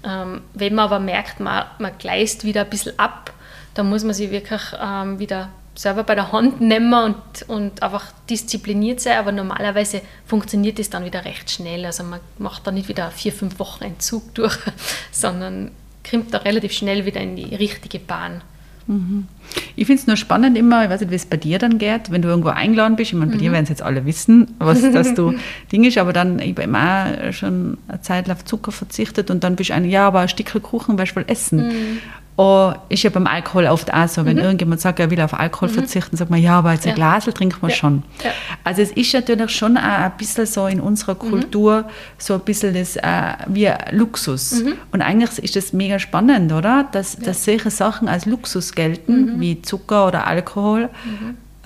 [0.06, 3.34] Ähm, wenn man aber merkt, man, man gleist wieder ein bisschen ab,
[3.74, 8.12] dann muss man sich wirklich ähm, wieder selber bei der Hand nehmen und, und einfach
[8.29, 11.86] diszipliniert sein, aber normalerweise funktioniert das dann wieder recht schnell.
[11.86, 14.57] Also man macht da nicht wieder vier, fünf Wochen Entzug durch,
[15.12, 15.71] sondern
[16.09, 18.41] kommt da relativ schnell wieder in die richtige Bahn.
[18.86, 19.27] Mhm.
[19.75, 22.12] Ich finde es nur spannend immer, ich weiß nicht, wie es bei dir dann geht,
[22.12, 23.12] wenn du irgendwo eingeladen bist.
[23.12, 23.41] Ich meine, bei mhm.
[23.41, 25.36] dir werden es jetzt alle wissen, was dass du
[25.71, 29.43] Ding ist, aber dann, ich habe immer schon eine Zeit lang auf Zucker verzichtet und
[29.43, 31.67] dann bist du ein, ja, aber ein Stückchen Kuchen wirst du wohl essen.
[31.67, 31.99] Mhm.
[32.36, 34.43] Oh, ist ja beim Alkohol oft auch so, wenn mhm.
[34.43, 35.74] irgendjemand sagt, er will auf Alkohol mhm.
[35.74, 36.96] verzichten, sagt man, ja, aber jetzt ein ja.
[36.96, 37.78] Glas trinkt man ja.
[37.78, 38.04] schon.
[38.24, 38.32] Ja.
[38.63, 41.30] Also es ist natürlich schon auch ein bisschen so in unserer mhm.
[41.30, 41.86] Kultur mhm.
[42.17, 44.63] so ein bisschen das äh, wie Luxus.
[44.63, 44.74] Mhm.
[44.91, 46.88] Und eigentlich ist das mega spannend, oder?
[46.91, 49.39] Dass, dass solche Sachen als Luxus gelten, mhm.
[49.39, 50.89] wie Zucker oder Alkohol,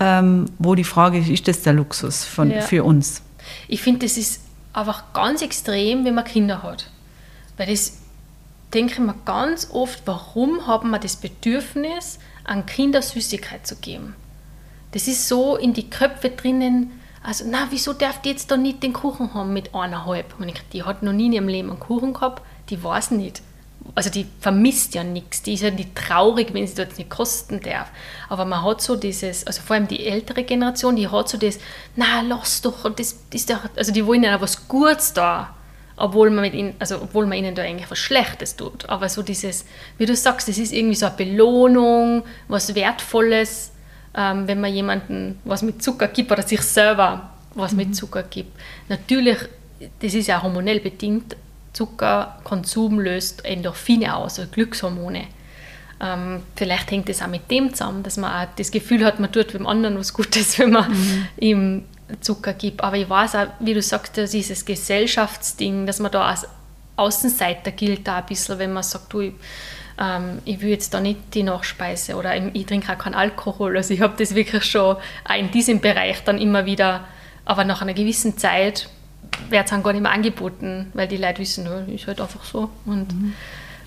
[0.00, 3.22] ähm, wo die Frage ist, ist das der Luxus von, für uns?
[3.68, 4.42] Ich finde, das ist
[4.74, 6.90] einfach ganz extrem, wenn man Kinder hat.
[7.56, 7.97] Weil das
[8.74, 14.14] denke ich mir ganz oft, warum haben wir das Bedürfnis, an Kinder Süßigkeit zu geben?
[14.92, 18.82] Das ist so in die Köpfe drinnen, also, na, wieso darf die jetzt da nicht
[18.82, 20.34] den Kuchen haben mit eineinhalb?
[20.72, 23.42] Die hat noch nie in ihrem Leben einen Kuchen gehabt, die weiß nicht.
[23.94, 27.60] Also die vermisst ja nichts, die ist ja nicht traurig, wenn sie dort nicht kosten
[27.60, 27.90] darf.
[28.28, 31.58] Aber man hat so dieses, also vor allem die ältere Generation, die hat so das,
[31.96, 35.54] na, lass doch, das ist doch, also die wollen ja was Gutes da
[35.98, 38.88] obwohl man, mit ihnen, also obwohl man ihnen da eigentlich was Schlechtes tut.
[38.88, 39.64] Aber so dieses,
[39.98, 43.72] wie du sagst, das ist irgendwie so eine Belohnung, was Wertvolles,
[44.16, 47.78] ähm, wenn man jemandem was mit Zucker gibt oder sich selber was mhm.
[47.78, 48.58] mit Zucker gibt.
[48.88, 49.38] Natürlich,
[50.00, 51.36] das ist ja hormonell bedingt,
[51.72, 55.26] Zuckerkonsum löst Endorphine aus, also Glückshormone.
[56.00, 59.32] Ähm, vielleicht hängt das auch mit dem zusammen, dass man auch das Gefühl hat, man
[59.32, 61.26] tut dem anderen was Gutes, wenn man mhm.
[61.38, 61.84] ihm
[62.20, 62.82] Zucker gibt.
[62.82, 66.46] Aber ich weiß auch, wie du sagst, dieses Gesellschaftsding, dass man da als
[66.96, 69.32] Außenseiter gilt, da ein bisschen, wenn man sagt, du,
[70.00, 73.76] ähm, ich will jetzt da nicht die Nachspeise oder ich trinke auch keinen Alkohol.
[73.76, 77.04] Also ich habe das wirklich schon auch in diesem Bereich dann immer wieder,
[77.44, 78.88] aber nach einer gewissen Zeit
[79.50, 82.44] wird es dann gar nicht mehr angeboten, weil die Leute wissen, ja, ist halt einfach
[82.44, 82.70] so.
[82.84, 83.34] Und mhm.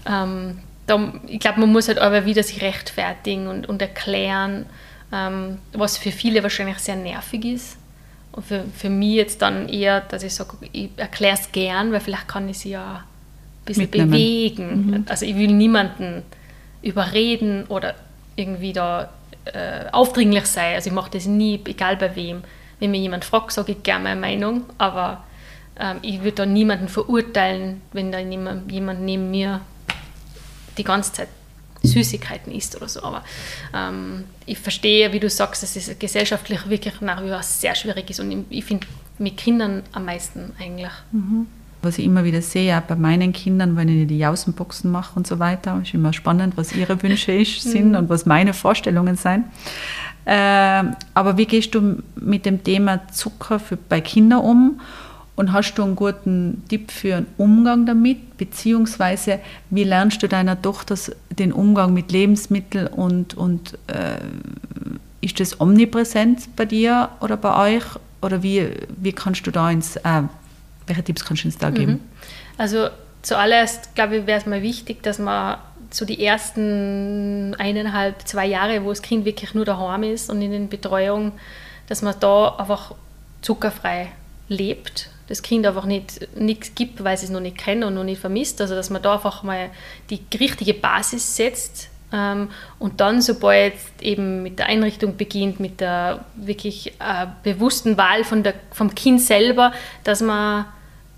[0.06, 4.66] ähm, da, ich glaube, man muss halt aber wieder sich rechtfertigen und, und erklären,
[5.14, 7.78] ähm, was für viele wahrscheinlich sehr nervig ist.
[8.32, 12.00] Und für, für mich jetzt dann eher, dass ich sage, ich erkläre es gern, weil
[12.00, 14.12] vielleicht kann ich sie ja ein bisschen Mitnehmen.
[14.12, 14.86] bewegen.
[14.86, 15.06] Mhm.
[15.08, 16.24] Also ich will niemanden
[16.82, 17.96] überreden oder
[18.36, 19.10] irgendwie da
[19.46, 20.76] äh, aufdringlich sein.
[20.76, 22.44] Also ich mache das nie, egal bei wem.
[22.80, 25.24] Wenn mir jemand fragt, sage ich gerne meine Meinung, aber
[25.80, 29.62] ähm, ich würde da niemanden verurteilen, wenn da jemand, jemand neben mir
[30.78, 31.28] die ganze Zeit
[31.84, 33.04] Süßigkeiten isst oder so.
[33.04, 33.24] Aber
[33.74, 38.10] ähm, ich verstehe, wie du sagst, dass es gesellschaftlich wirklich nach wie vor sehr schwierig
[38.10, 38.20] ist.
[38.20, 40.92] Und ich, finde mit Kindern am meisten eigentlich.
[41.12, 41.48] Mhm.
[41.84, 45.26] Was ich immer wieder sehe, auch bei meinen Kindern, wenn ich die Jausenboxen mache und
[45.26, 47.96] so weiter, ist immer spannend, was ihre Wünsche ist, sind mhm.
[47.96, 49.46] und was meine Vorstellungen sind.
[50.26, 50.84] Äh,
[51.16, 54.82] aber wie gehst du mit dem Thema Zucker für, bei Kindern um?
[55.36, 58.38] Und hast du einen guten Tipp für einen Umgang damit?
[58.38, 59.40] Beziehungsweise,
[59.70, 60.96] wie lernst du deiner Tochter
[61.30, 64.18] den Umgang mit Lebensmitteln und, und äh,
[65.22, 67.84] ist das omnipräsent bei dir oder bei euch?
[68.22, 70.24] Oder wie, wie kannst du da ins, äh,
[70.86, 71.94] welche Tipps kannst du uns da geben?
[71.94, 72.00] Mhm.
[72.58, 72.90] Also
[73.22, 75.58] zuallererst, glaube ich, wäre es mal wichtig, dass man
[75.90, 80.52] so die ersten eineinhalb, zwei Jahre, wo das Kind wirklich nur daheim ist und in
[80.52, 81.34] den Betreuung,
[81.88, 82.96] dass man da einfach
[83.42, 84.12] zuckerfrei
[84.48, 88.04] lebt das Kind einfach nicht nichts gibt, weil sie es noch nicht kennt und noch
[88.04, 88.62] nicht vermisst.
[88.62, 89.72] Also dass man da einfach mal
[90.10, 96.26] die richtige Basis setzt, Ähm, und dann, sobald eben mit der Einrichtung beginnt, mit der
[96.36, 99.72] wirklich äh, bewussten Wahl von der, vom Kind selber,
[100.04, 100.66] dass man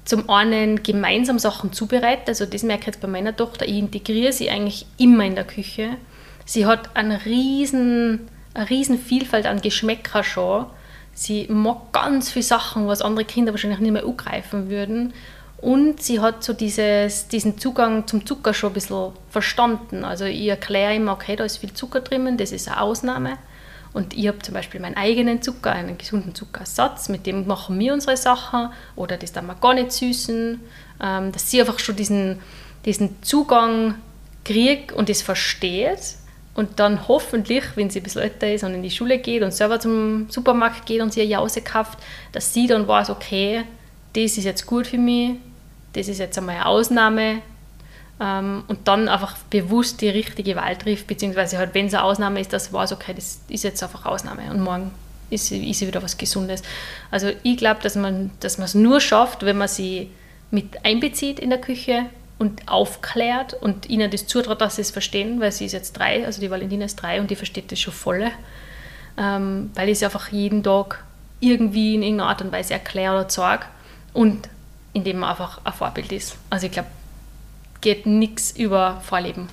[0.06, 2.30] zum einen gemeinsam Sachen zubereitet.
[2.30, 3.68] Also das merke ich jetzt bei meiner Tochter.
[3.68, 5.98] Ich integriere sie eigentlich immer in der Küche.
[6.46, 10.68] Sie hat eine riesen, eine riesen Vielfalt an Geschmäcker schon.
[11.14, 15.14] Sie mag ganz viele Sachen, was andere Kinder wahrscheinlich nicht mehr angreifen würden.
[15.58, 20.04] Und sie hat so dieses, diesen Zugang zum Zucker schon ein bisschen verstanden.
[20.04, 23.38] Also ich erkläre immer, okay, da ist viel Zucker drin, das ist eine Ausnahme.
[23.94, 27.94] Und ich habe zum Beispiel meinen eigenen Zucker, einen gesunden Zuckersatz, mit dem machen wir
[27.94, 30.60] unsere Sachen oder das dann wir gar nicht süßen.
[31.02, 32.40] Ähm, dass sie einfach schon diesen,
[32.86, 33.96] diesen Zugang
[34.44, 36.18] kriegt und das versteht
[36.56, 39.54] und dann hoffentlich, wenn sie ein bisschen älter ist und in die Schule geht und
[39.54, 41.98] selber zum Supermarkt geht und sie eine Jause kauft,
[42.32, 43.64] dass sie dann weiß, okay,
[44.14, 45.32] das ist jetzt gut für mich,
[45.94, 47.42] das ist jetzt einmal eine Ausnahme
[48.20, 52.40] ähm, und dann einfach bewusst die richtige Wahl trifft, beziehungsweise halt, wenn es eine Ausnahme
[52.40, 54.92] ist, dass weiß, okay, das ist jetzt einfach Ausnahme und morgen
[55.32, 56.62] ist, ist wieder was Gesundes.
[57.10, 60.12] Also ich glaube, dass man es nur schafft, wenn man sie
[60.52, 62.06] mit einbezieht in der Küche
[62.44, 66.26] und aufklärt und ihnen das zutraut, dass sie es verstehen, weil sie ist jetzt drei,
[66.26, 68.30] also die Valentina ist drei und die versteht das schon voll,
[69.18, 71.06] ähm, weil ich es einfach jeden Tag
[71.40, 73.64] irgendwie in irgendeiner Art und Weise erkläre oder zeige
[74.12, 74.50] und
[74.92, 76.36] indem man einfach ein Vorbild ist.
[76.50, 76.90] Also ich glaube,
[77.80, 79.48] geht nichts über Vorleben.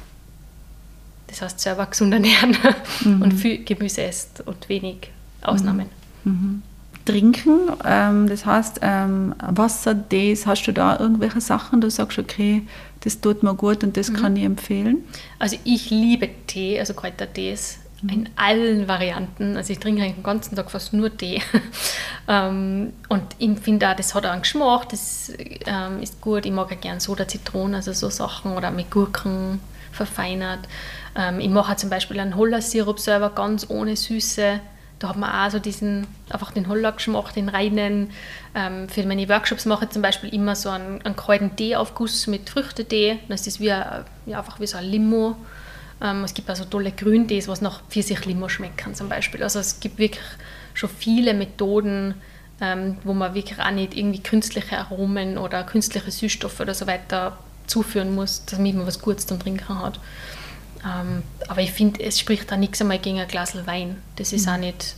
[1.29, 2.57] Das heißt, selber gesund ernähren
[3.05, 3.23] mhm.
[3.23, 5.89] und viel Gemüse isst und wenig Ausnahmen.
[6.25, 6.63] Mhm.
[7.11, 12.63] Trinken, ähm, das heißt ähm, Wasser, Tees, hast du da irgendwelche Sachen, du sagst, okay,
[13.01, 14.17] das tut mir gut und das mhm.
[14.17, 15.05] kann ich empfehlen?
[15.39, 18.09] Also ich liebe Tee, also Kräutertees mhm.
[18.11, 19.57] in allen Varianten.
[19.57, 21.43] Also ich trinke den ganzen Tag fast nur Tee.
[22.29, 25.33] ähm, und ich finde auch, das hat auch einen Geschmack, das
[25.67, 26.47] ähm, ist gut.
[26.47, 29.61] Ich mag auch gerne Soda, Zitronen, also so Sachen oder mit Gurken
[29.93, 30.61] verfeinert.
[31.17, 34.61] Ähm, ich mache zum Beispiel einen Hollersirup selber ganz ohne Süße.
[35.01, 38.11] Da hat man auch so diesen, einfach den Hollergeschmack, den reinen.
[38.55, 42.49] Ähm, für meine Workshops mache ich zum Beispiel immer so einen, einen kalten Teeaufguss mit
[42.49, 43.19] Früchtetee.
[43.27, 45.37] Dann ist das wie, ein, ja, einfach wie so ein Limo
[46.03, 49.43] ähm, es gibt also tolle Grüntees, was nach Pfirsich-Limo schmecken zum Beispiel.
[49.43, 50.25] Also es gibt wirklich
[50.75, 52.15] schon viele Methoden,
[52.61, 57.39] ähm, wo man wirklich auch nicht irgendwie künstliche Aromen oder künstliche Süßstoffe oder so weiter
[57.67, 60.01] zuführen muss, damit man was Gutes zum Trinken hat.
[60.85, 63.97] Ähm, aber ich finde, es spricht da nichts einmal gegen ein Glas Wein.
[64.17, 64.53] Das ist mhm.
[64.53, 64.95] auch nicht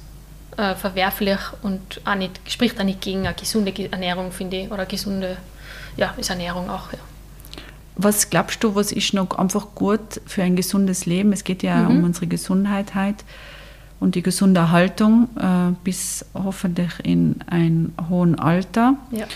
[0.56, 4.86] äh, verwerflich und auch nicht, spricht auch nicht gegen eine gesunde Ernährung, finde ich, oder
[4.86, 5.36] gesunde,
[5.96, 6.98] ja, ist Ernährung auch, ja.
[7.94, 11.32] Was glaubst du, was ist noch einfach gut für ein gesundes Leben?
[11.32, 11.98] Es geht ja mhm.
[11.98, 13.16] um unsere Gesundheit halt
[14.00, 18.94] und die gesunde Haltung äh, bis hoffentlich in ein hohen Alter.
[19.10, 19.26] Ja.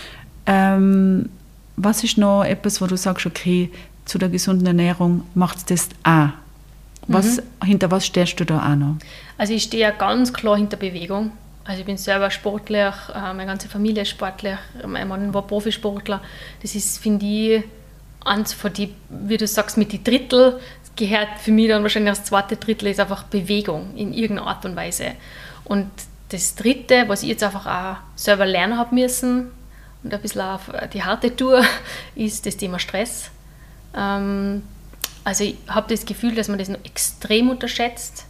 [0.45, 1.29] Ähm,
[1.77, 3.71] was ist noch etwas, wo du sagst, okay,
[4.07, 6.29] zu der gesunden Ernährung macht es das auch?
[7.07, 7.65] Was, mhm.
[7.65, 8.95] Hinter was stehst du da auch noch?
[9.37, 11.31] Also ich stehe ja ganz klar hinter Bewegung.
[11.63, 16.21] Also ich bin selber sportlich, äh, meine ganze Familie ist sportlich, mein Mann war Profisportler.
[16.61, 17.63] Das ist, finde ich,
[18.23, 20.59] eins von die, wie du sagst, mit die Drittel
[20.95, 24.75] gehört für mich dann wahrscheinlich das zweite Drittel ist einfach Bewegung in irgendeiner Art und
[24.75, 25.11] Weise.
[25.63, 25.89] Und
[26.29, 29.51] das dritte, was ich jetzt einfach auch selber lernen habe müssen
[30.03, 31.63] und ein bisschen auf die harte Tour,
[32.15, 33.29] ist das Thema Stress.
[33.97, 34.63] Ähm,
[35.23, 38.25] also ich habe das Gefühl, dass man das noch extrem unterschätzt,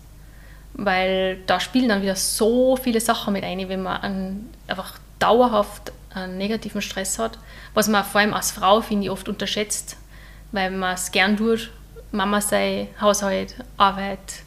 [0.73, 5.91] weil da spielen dann wieder so viele Sachen mit ein, wenn man an, einfach dauerhaft
[6.13, 7.37] einen negativen Stress hat,
[7.73, 9.97] was man vor allem als Frau, finde ich, oft unterschätzt,
[10.51, 11.71] weil man es gern tut,
[12.11, 14.43] Mama sei, Haushalt, Arbeit,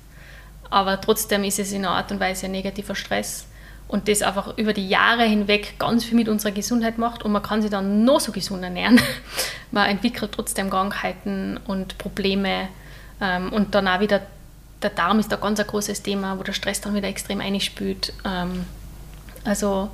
[0.70, 3.46] aber trotzdem ist es in einer Art und Weise ein negativer Stress
[3.90, 7.42] und das einfach über die Jahre hinweg ganz viel mit unserer Gesundheit macht und man
[7.42, 9.00] kann sich dann noch so gesund ernähren.
[9.72, 12.68] Man entwickelt trotzdem Krankheiten und Probleme
[13.20, 14.22] ähm, und dann auch wieder
[14.80, 18.12] der Darm ist da ganz ein großes Thema, wo der Stress dann wieder extrem einspült.
[18.24, 18.64] Ähm,
[19.44, 19.90] also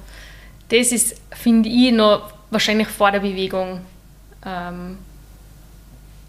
[0.68, 3.80] das ist, finde ich, noch wahrscheinlich vor der Bewegung
[4.44, 4.98] ähm,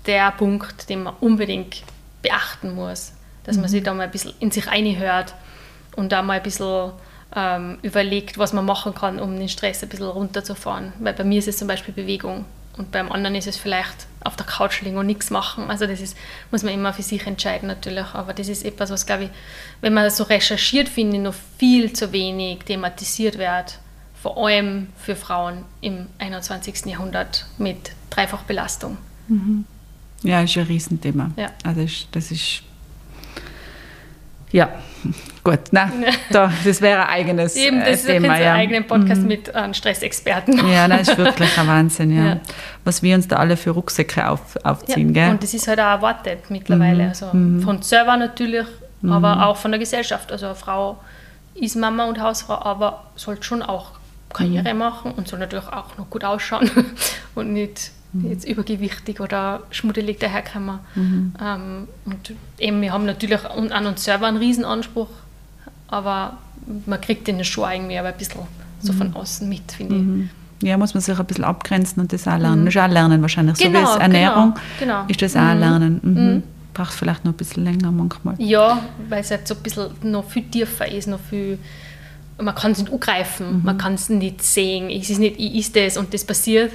[0.05, 1.83] der Punkt, den man unbedingt
[2.21, 3.11] beachten muss.
[3.43, 3.63] Dass mhm.
[3.63, 5.35] man sich da mal ein bisschen in sich einhört
[5.97, 6.91] und da mal ein bisschen
[7.35, 10.93] ähm, überlegt, was man machen kann, um den Stress ein bisschen runterzufahren.
[10.99, 12.45] Weil bei mir ist es zum Beispiel Bewegung
[12.77, 15.69] und beim anderen ist es vielleicht auf der Couch liegen und nichts machen.
[15.69, 16.15] Also das ist,
[16.51, 18.05] muss man immer für sich entscheiden natürlich.
[18.13, 19.29] Aber das ist etwas, was, glaube ich,
[19.81, 23.79] wenn man so recherchiert, finde ich, noch viel zu wenig thematisiert wird
[24.21, 26.85] vor allem für Frauen im 21.
[26.85, 28.97] Jahrhundert mit Dreifachbelastung.
[29.27, 29.65] Mhm.
[30.23, 31.31] Ja, ist ein Riesenthema.
[31.37, 31.51] Ja.
[31.63, 32.63] Also das ist
[34.51, 34.69] ja
[35.43, 38.33] Gut, nein, da, das wäre ein eigenes Eben, das äh, Thema.
[38.35, 38.51] ist Ja.
[38.51, 40.67] einen eigenen Podcast mit einem Stressexperten.
[40.69, 42.25] ja, das ist wirklich ein Wahnsinn, ja.
[42.25, 42.39] Ja.
[42.83, 45.31] Was wir uns da alle für Rucksäcke auf, aufziehen, Ja, gell?
[45.31, 47.09] und das ist halt auch erwartet mittlerweile.
[47.09, 48.65] Also von selber natürlich,
[49.07, 50.31] aber auch von der Gesellschaft.
[50.33, 50.97] Also eine Frau
[51.55, 53.91] ist Mama und Hausfrau, aber sollte schon auch
[54.33, 56.69] Karriere machen und soll natürlich auch noch gut ausschauen
[57.35, 57.91] und nicht
[58.23, 60.79] jetzt übergewichtig oder schmuddelig daherkommen.
[60.95, 65.09] Ähm, und eben, wir haben natürlich an an uns selber einen Riesenanspruch,
[65.87, 66.37] aber
[66.85, 68.41] man kriegt den schon irgendwie aber ein bisschen
[68.79, 70.67] so von außen mit, finde ich.
[70.67, 72.65] Ja, muss man sich ein bisschen abgrenzen und das auch lernen.
[72.65, 73.57] Das ist auch Lernen wahrscheinlich.
[73.57, 75.05] so wie Genau, es Ernährung genau, genau.
[75.07, 75.99] ist das auch Lernen.
[76.01, 76.43] Mhm.
[76.73, 78.35] Braucht vielleicht noch ein bisschen länger manchmal.
[78.39, 81.59] Ja, weil es halt so ein bisschen noch viel tiefer ist, noch viel.
[82.39, 84.89] Man kann es nicht angreifen, man kann es nicht sehen.
[84.89, 86.71] Es ist nicht, ich ist das und das passiert.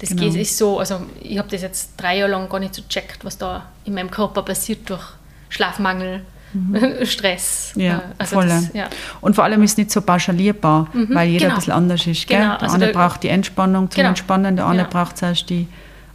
[0.00, 0.22] Das Genau.
[0.22, 3.24] geht ist so, also ich habe das jetzt drei Jahre lang gar nicht so checkt,
[3.24, 5.02] was da in meinem Körper passiert durch
[5.50, 6.22] Schlafmangel,
[7.04, 7.72] Stress.
[7.76, 8.48] Ja, also voll.
[8.48, 8.88] das, ja.
[9.20, 11.54] Und vor allem ist es nicht so pauschalierbar, weil jeder genau.
[11.54, 12.26] ein bisschen anders ist.
[12.26, 12.38] Gell?
[12.40, 14.08] Genau, Der also eine der- braucht die Entspannung zum Genau.
[14.08, 14.90] Entspannen, der andere Ja.
[14.90, 15.68] braucht zuerst die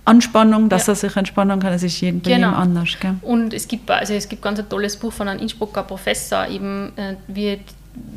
[0.03, 0.93] Anspannung, dass Ja.
[0.93, 1.71] er sich entspannen kann.
[1.71, 2.49] Das ist jedem, bei Genau.
[2.49, 2.89] jedem anders.
[2.99, 3.15] Gell?
[3.21, 6.91] Und es gibt, also es gibt ganz ein tolles Buch von einem Innsbrucker Professor, eben
[6.97, 7.59] äh, wie,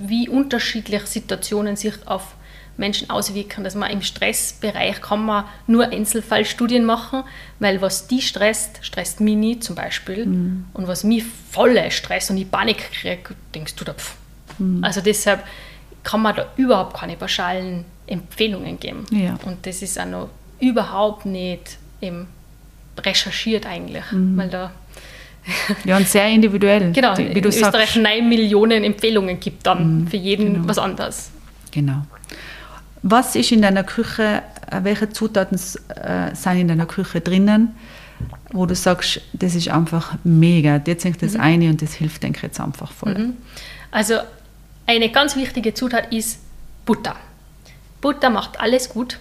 [0.06, 2.34] wie unterschiedlich Situationen sich auf
[2.78, 3.64] Menschen auswirken.
[3.64, 7.24] Dass man im Stressbereich kann man nur Einzelfallstudien machen,
[7.58, 10.22] weil was die stresst, stresst mich nicht zum Beispiel.
[10.72, 14.14] Und was mich volle Stress und ich Panik kriege, denkst du da, pff.
[14.82, 15.44] Also deshalb
[16.02, 19.04] kann man da überhaupt keine pauschalen Empfehlungen geben.
[19.10, 19.38] Ja.
[19.44, 22.26] Und das ist auch noch überhaupt nicht eben
[22.98, 24.72] recherchiert eigentlich, weil da
[25.84, 26.92] Ja, und sehr individuell.
[26.94, 27.96] genau, Die- wie in du Österreich sagst.
[27.96, 30.68] Mhm, neun Millionen Empfehlungen gibt dann für jeden genau.
[30.68, 31.30] was anderes.
[31.70, 32.02] Genau.
[33.02, 37.76] Was ist in deiner Küche, äh, welche Zutaten äh, sind in deiner Küche drinnen,
[38.52, 41.16] wo du sagst, das ist einfach mega, jetzt Mhm.
[41.20, 43.34] das eine und das hilft, denke ich jetzt einfach voll.
[43.90, 44.18] Also
[44.86, 46.40] eine ganz wichtige Zutat ist
[46.84, 47.14] Butter.
[48.00, 49.18] Butter macht alles gut.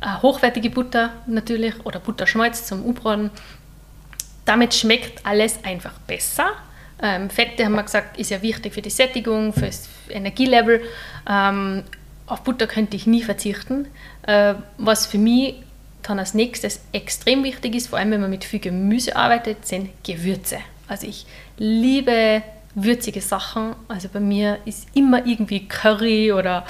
[0.00, 3.30] Äh, hochwertige Butter natürlich oder Butterschmalz zum Umbraten.
[4.44, 6.46] Damit schmeckt alles einfach besser.
[7.02, 10.82] Ähm, Fette, haben wir gesagt, ist ja wichtig für die Sättigung, für das Energielevel.
[11.28, 11.84] Ähm,
[12.28, 13.88] auf Butter könnte ich nie verzichten.
[14.22, 15.56] Äh, was für mich
[16.02, 19.90] dann als nächstes extrem wichtig ist, vor allem wenn man mit viel Gemüse arbeitet, sind
[20.04, 20.58] Gewürze.
[20.86, 21.26] Also ich
[21.58, 22.42] liebe
[22.74, 23.74] würzige Sachen.
[23.88, 26.64] Also bei mir ist immer irgendwie Curry oder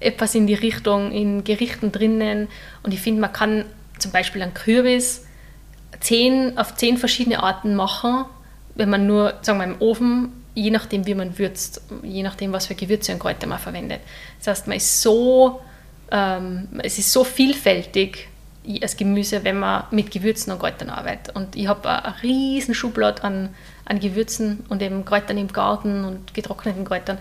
[0.00, 2.48] etwas in die Richtung in Gerichten drinnen.
[2.82, 3.64] Und ich finde, man kann
[3.98, 5.26] zum Beispiel einen Kürbis
[6.00, 8.24] zehn, auf zehn verschiedene Arten machen,
[8.74, 12.66] wenn man nur, sagen wir, im Ofen, je nachdem, wie man würzt, je nachdem, was
[12.66, 14.00] für Gewürze und Kräuter man verwendet.
[14.38, 15.60] Das heißt, man ist so,
[16.10, 18.28] ähm, es ist so vielfältig
[18.80, 21.34] als Gemüse, wenn man mit Gewürzen und Kräutern arbeitet.
[21.34, 23.48] Und ich habe eine riesen Schublade an,
[23.86, 27.18] an Gewürzen und eben Kräutern im Garten und getrockneten Kräutern.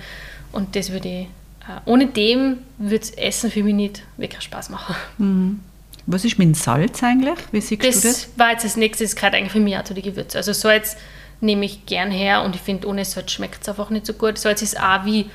[0.51, 1.21] Und das würde ich,
[1.67, 5.63] äh, ohne dem würde Essen für mich nicht wirklich Spaß machen.
[6.05, 7.39] Was ist mit dem Salz eigentlich?
[7.51, 8.27] Wie siehst Das, du das?
[8.35, 10.37] war jetzt das nächste, das gehört eigentlich für mich auch zu den Gewürzen.
[10.37, 10.95] Also Salz
[11.41, 14.37] nehme ich gern her und ich finde, ohne Salz schmeckt es einfach nicht so gut.
[14.37, 15.29] Salz ist auch wie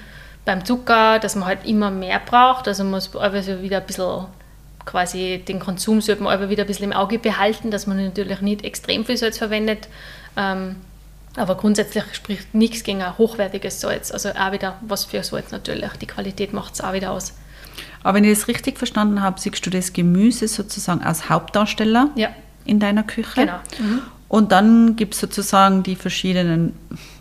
[0.45, 2.69] beim Zucker, dass man halt immer mehr braucht.
[2.69, 4.27] Also man muss also wieder ein bisschen
[4.85, 8.40] quasi den Konsum sollte man aber wieder ein bisschen im Auge behalten, dass man natürlich
[8.40, 9.88] nicht extrem viel Salz verwendet.
[10.37, 10.77] Ähm,
[11.37, 14.12] aber grundsätzlich spricht nichts gegen ein hochwertiges Salz.
[14.12, 15.90] Also auch wieder was für Salz natürlich.
[16.01, 17.35] Die Qualität macht es auch wieder aus.
[18.05, 22.29] Aber wenn ich das richtig verstanden habe, siehst du das Gemüse sozusagen als Hauptdarsteller Ja.
[22.64, 23.40] in deiner Küche.
[23.40, 23.59] Genau.
[24.29, 26.75] Und dann gibt es sozusagen die verschiedenen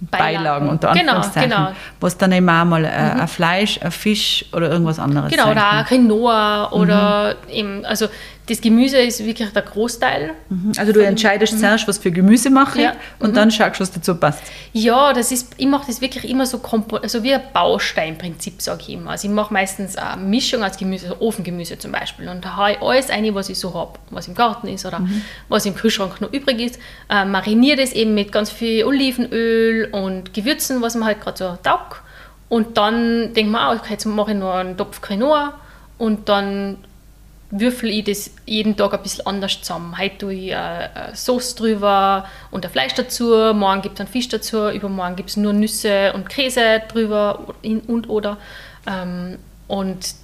[0.10, 0.70] Beilagen, Beilagen.
[0.70, 1.72] unter Genau, Anführungszeichen, genau.
[2.00, 5.44] wo es dann eben auch mal äh, ein Fleisch, ein Fisch oder irgendwas anderes Genau,
[5.44, 8.08] sein oder auch Quinoa oder eben, also
[8.48, 10.32] das Gemüse ist wirklich der Großteil.
[10.78, 12.94] Also du entscheidest zuerst, was für Gemüse mache ich Ja.
[13.20, 14.44] und dann schaust, was dazu passt.
[14.74, 16.62] Ja, das ist, ich mache das wirklich immer so
[17.02, 19.12] also wie ein Bausteinprinzip, sage ich immer.
[19.12, 22.30] Also ich mache meistens eine Mischung aus Gemüse, also Ofengemüse zum Beispiel.
[22.30, 25.02] Und da haue ich alles rein, was ich so habe, was im Garten ist oder
[25.50, 26.80] was im Kühlschrank noch übrig ist.
[27.10, 31.58] Äh, mariniere das eben mit ganz viel Olivenöl und Gewürzen, was man halt gerade so
[31.64, 32.02] taugt.
[32.48, 35.54] Und dann denke man, auch, okay, jetzt mache ich noch einen Topf Quinoa
[35.98, 36.78] und dann
[37.60, 39.98] würfel ich das jeden Tag ein bisschen anders zusammen.
[39.98, 44.30] Heute tue ich eine Sauce drüber und ein Fleisch dazu, morgen gibt es einen Fisch
[44.30, 48.38] dazu, übermorgen gibt es nur Nüsse und Käse drüber und oder.
[48.88, 49.38] Ähm,
[49.68, 50.16] und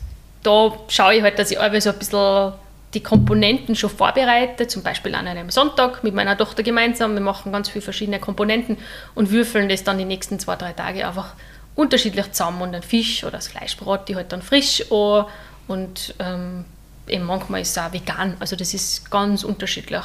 [0.44, 2.54] da schaue ich halt, dass ich so ein bisschen
[2.94, 7.14] die Komponenten schon vorbereite, zum Beispiel an einem Sonntag mit meiner Tochter gemeinsam.
[7.14, 8.78] Wir machen ganz viele verschiedene Komponenten
[9.16, 11.34] und würfeln das dann die nächsten zwei, drei Tage einfach
[11.76, 15.26] unterschiedlich zusammen und den Fisch oder das Fleisch brate ich halt dann frisch an
[15.68, 16.66] und ähm,
[17.12, 20.04] eben manchmal ist es auch vegan, also das ist ganz unterschiedlich.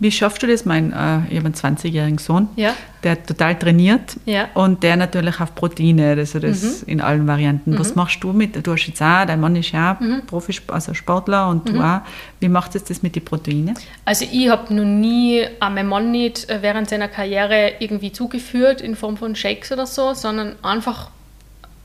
[0.00, 0.66] Wie schaffst du das?
[0.66, 2.74] Mein, äh, ich habe einen 20-jährigen Sohn, Ja.
[3.04, 4.48] der total trainiert Ja.
[4.52, 7.78] und der natürlich auf Proteine, also das in allen Varianten.
[7.78, 10.92] Was machst du mit, du hast jetzt auch, dein Mann ist ja auch Profi, also
[10.92, 12.02] Sportler und du auch.
[12.40, 13.74] Wie macht es das mit den Proteinen?
[14.04, 18.82] Also ich habe noch nie, auch mein Mann nicht, äh, während seiner Karriere irgendwie zugeführt
[18.82, 21.08] in Form von Shakes oder so, sondern einfach,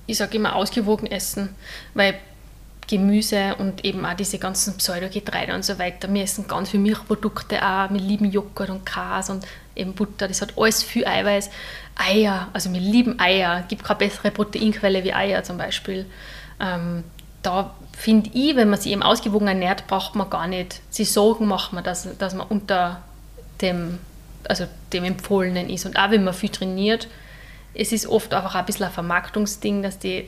[0.07, 1.49] ich sage immer, ausgewogen essen.
[1.93, 2.15] Weil
[2.88, 6.11] Gemüse und eben auch diese ganzen Pseudogetreide und so weiter.
[6.13, 10.41] Wir essen ganz viele Milchprodukte auch, wir lieben Joghurt und Käse und eben Butter, das
[10.41, 11.49] hat alles viel Eiweiß.
[11.95, 16.05] Eier, also wir lieben Eier, gibt keine bessere Proteinquelle wie Eier zum Beispiel.
[16.59, 17.03] Ähm,
[17.43, 21.47] da finde ich, wenn man sich eben ausgewogen ernährt, braucht man gar nicht sich Sorgen
[21.47, 23.01] machen, dass, dass man unter
[23.61, 23.99] dem,
[24.47, 25.85] also dem Empfohlenen ist.
[25.85, 27.07] Und auch wenn man viel trainiert,
[27.78, 30.28] es ist oft einfach ein bisschen ein Vermarktungsding, dass die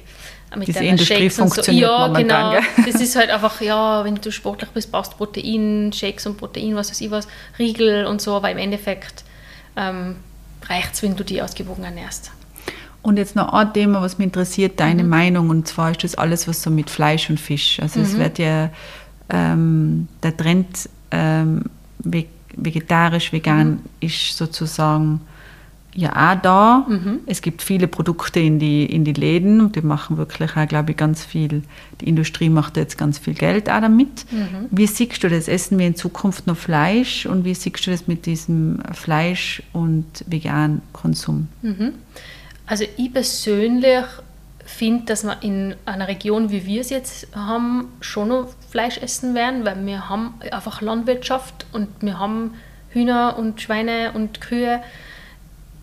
[0.56, 2.66] mit Diese Industrie Shakes und so, funktioniert ja, momentan, genau.
[2.76, 2.86] gell?
[2.92, 6.76] Das ist halt einfach, ja, wenn du sportlich bist, brauchst du Protein, Shakes und Protein,
[6.76, 7.28] was weiß ich was,
[7.60, 9.24] Riegel und so, aber im Endeffekt
[9.76, 10.16] ähm,
[10.68, 12.32] reicht es, wenn du die ausgewogen ernährst.
[13.02, 16.48] Und jetzt noch ein Thema, was mich interessiert, deine Meinung, und zwar ist das alles,
[16.48, 17.80] was so mit Fleisch und Fisch.
[17.80, 18.72] Also es wird ja
[19.30, 21.66] ähm, der Trend ähm,
[22.00, 22.26] ve-
[22.56, 25.22] vegetarisch, vegan ist sozusagen
[25.96, 26.86] ja auch da.
[27.26, 30.92] Es gibt viele Produkte in die, in die Läden und die machen wirklich auch, glaube
[30.92, 31.64] ich, ganz viel,
[32.02, 34.26] die Industrie macht jetzt ganz viel Geld auch damit.
[34.72, 35.48] Wie siehst du das?
[35.48, 40.06] Essen wir in Zukunft noch Fleisch und wie siehst du das mit diesem Fleisch- und
[40.28, 41.48] veganen Konsum?
[42.66, 44.06] Also ich persönlich
[44.66, 49.34] finde, dass wir in einer Region, wie wir es jetzt haben, schon noch Fleisch essen
[49.34, 52.54] werden, weil wir haben einfach Landwirtschaft und wir haben
[52.90, 54.82] Hühner und Schweine und Kühe.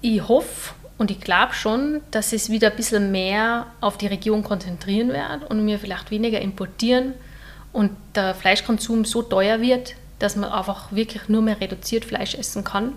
[0.00, 4.42] Ich hoffe und ich glaube schon, dass es wieder ein bisschen mehr auf die Region
[4.42, 7.14] konzentrieren wird und wir vielleicht weniger importieren
[7.72, 12.64] und der Fleischkonsum so teuer wird, dass man einfach wirklich nur mehr reduziert Fleisch essen
[12.64, 12.92] kann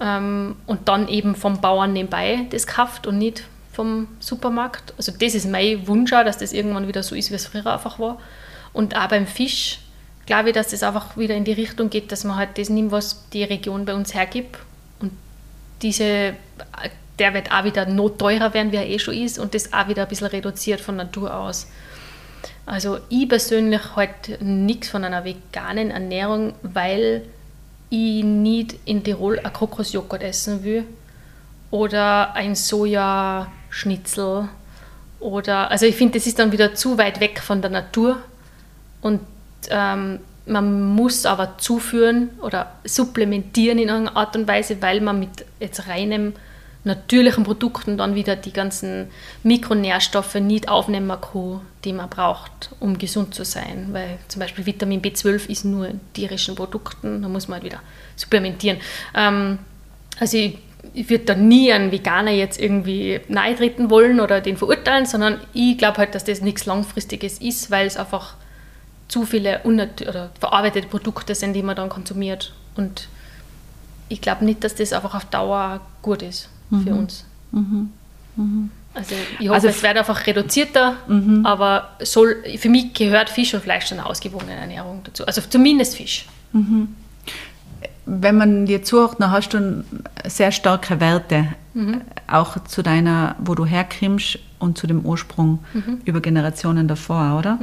[0.00, 4.94] ähm, und dann eben vom Bauern nebenbei das kauft und nicht vom Supermarkt.
[4.96, 7.66] Also das ist mein Wunsch auch, dass das irgendwann wieder so ist, wie es früher
[7.66, 8.18] einfach war.
[8.72, 9.80] Und auch beim Fisch
[10.26, 12.90] glaube ich, dass das einfach wieder in die Richtung geht, dass man halt das nimmt,
[12.90, 14.58] was die Region bei uns hergibt.
[15.82, 16.34] Diese,
[17.18, 19.88] der wird auch wieder noch teurer werden, wie er eh schon ist, und das auch
[19.88, 21.66] wieder ein bisschen reduziert von Natur aus.
[22.64, 27.22] Also ich persönlich halte nichts von einer veganen Ernährung, weil
[27.90, 30.84] ich nicht in Tirol ein Kokosjoghurt essen will
[31.70, 34.48] oder ein Sojaschnitzel
[35.20, 38.18] oder also ich finde, das ist dann wieder zu weit weg von der Natur
[39.00, 39.20] und
[39.70, 45.44] ähm, man muss aber zuführen oder supplementieren in irgendeiner Art und Weise, weil man mit
[45.60, 46.34] jetzt reinem
[46.86, 49.08] natürlichen Produkten dann wieder die ganzen
[49.42, 53.88] Mikronährstoffe nicht aufnehmen kann, die man braucht, um gesund zu sein.
[53.90, 57.82] Weil zum Beispiel Vitamin B12 ist nur in tierischen Produkten, da muss man halt wieder
[58.14, 58.78] supplementieren.
[59.14, 59.58] Ähm,
[60.20, 60.58] also ich,
[60.94, 65.40] ich würde da nie einen Veganer jetzt irgendwie nahe treten wollen oder den verurteilen, sondern
[65.52, 68.35] ich glaube halt, dass das nichts Langfristiges ist, weil es einfach
[69.08, 72.52] zu viele oder verarbeitete Produkte sind, die man dann konsumiert.
[72.76, 73.08] Und
[74.08, 76.48] ich glaube nicht, dass das einfach auf Dauer gut ist
[76.84, 77.24] für uns.
[78.94, 80.96] Also ich hoffe, Also es wird einfach reduzierter,
[81.44, 85.26] aber soll, für mich gehört Fisch und Fleisch zu einer ausgewogenen Ernährung dazu.
[85.26, 86.26] Also zumindest Fisch.
[88.08, 89.84] Wenn man dir zuhört, dann hast du
[90.26, 91.48] sehr starke Werte,
[92.26, 95.64] auch zu deiner, wo du herkommst und zu dem Ursprung
[96.04, 97.58] über Generationen davor, oder?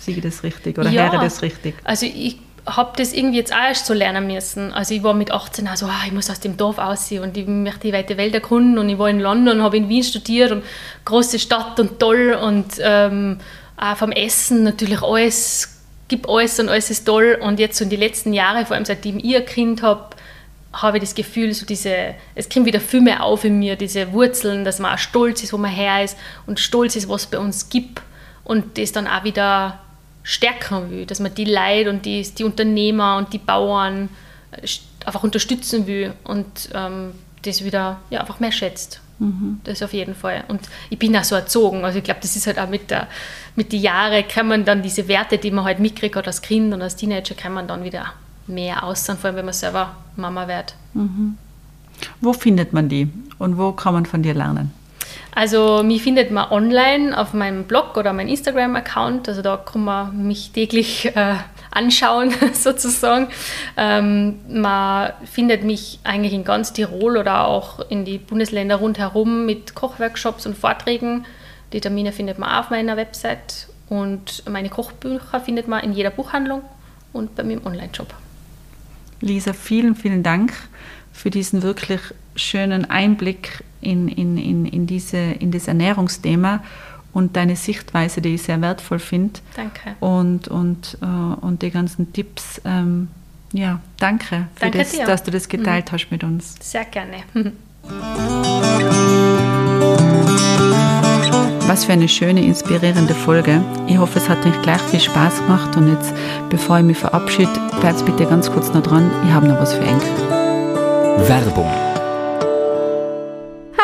[0.00, 1.12] Sehe ich das richtig oder Ja.
[1.12, 1.74] höre das richtig?
[1.84, 4.72] Also ich habe das irgendwie jetzt auch erst so lernen müssen.
[4.72, 7.46] Also ich war mit 18 also ah, ich muss aus dem Dorf aussehen und ich
[7.46, 10.64] möchte die weite Welt erkunden und ich war in London, habe in Wien studiert und
[11.04, 13.38] große Stadt und toll und ähm,
[13.76, 17.90] auch vom Essen natürlich alles, gibt alles und alles ist toll und jetzt so in
[17.90, 20.10] die letzten Jahre, vor allem seitdem ich ein Kind habe,
[20.72, 24.12] habe ich das Gefühl, so diese, es kommt wieder viel mehr auf in mir, diese
[24.12, 27.26] Wurzeln, dass man auch stolz ist, wo man her ist und stolz ist, was es
[27.26, 28.02] bei uns gibt
[28.44, 29.80] und das dann auch wieder
[30.22, 34.08] stärken will, dass man die Leute und die, die Unternehmer und die Bauern
[34.52, 34.66] äh,
[35.04, 37.12] einfach unterstützen will und ähm,
[37.42, 39.00] das wieder ja, einfach mehr schätzt.
[39.64, 40.44] Das auf jeden Fall.
[40.48, 41.84] Und ich bin auch so erzogen.
[41.84, 43.06] Also ich glaube, das ist halt auch mit der
[43.54, 46.72] mit den Jahren kann man dann diese Werte, die man halt mitkriegt hat als Kind
[46.72, 48.14] und als Teenager, kann man dann wieder
[48.46, 50.74] mehr aussehen, vor allem wenn man selber Mama wird.
[52.22, 53.08] Wo findet man die
[53.38, 54.72] und wo kann man von dir lernen?
[55.34, 59.28] Also mich findet man online auf meinem Blog oder meinem Instagram-Account.
[59.28, 61.36] Also da kann man mich täglich äh,
[61.70, 63.28] anschauen sozusagen.
[63.76, 69.74] Ähm, man findet mich eigentlich in ganz Tirol oder auch in die Bundesländer rundherum mit
[69.74, 71.24] Kochworkshops und Vorträgen.
[71.72, 76.10] Die Termine findet man auch auf meiner Website und meine Kochbücher findet man in jeder
[76.10, 76.62] Buchhandlung
[77.12, 78.12] und bei mir im Online-Shop.
[79.20, 80.52] Lisa, vielen, vielen Dank
[81.12, 82.00] für diesen wirklich
[82.34, 86.62] schönen Einblick in, in, in, in, diese, in das Ernährungsthema
[87.12, 89.40] und deine Sichtweise, die ich sehr wertvoll finde.
[89.56, 89.96] Danke.
[90.00, 92.60] Und, und, äh, und die ganzen Tipps.
[92.64, 93.08] Ähm,
[93.52, 95.04] ja, danke, für Danke das, dir.
[95.06, 95.92] dass du das geteilt Mhm.
[95.92, 96.54] hast mit uns.
[96.60, 97.16] Sehr gerne.
[101.66, 103.62] Was für eine schöne, inspirierende Folge.
[103.86, 105.76] Ich hoffe, es hat euch gleich viel Spaß gemacht.
[105.76, 106.12] Und jetzt,
[106.48, 107.50] bevor ich mich verabschiede,
[107.80, 109.10] bleibt bitte ganz kurz noch dran.
[109.26, 110.08] Ich habe noch was für Enkel.
[111.28, 111.70] Werbung.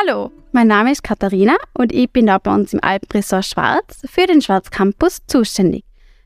[0.06, 4.26] Hallo, mein Name ist Katharina und ich bin da bei uns im Alpenresort Schwarz für
[4.26, 5.84] den Schwarz Campus zuständig.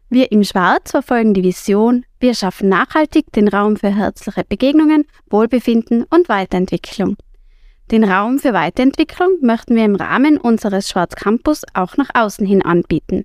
[0.09, 6.05] Wir im Schwarz verfolgen die Vision, wir schaffen nachhaltig den Raum für herzliche Begegnungen, Wohlbefinden
[6.11, 7.17] und Weiterentwicklung.
[7.91, 12.63] Den Raum für Weiterentwicklung möchten wir im Rahmen unseres Schwarz Campus auch nach außen hin
[12.63, 13.25] anbieten.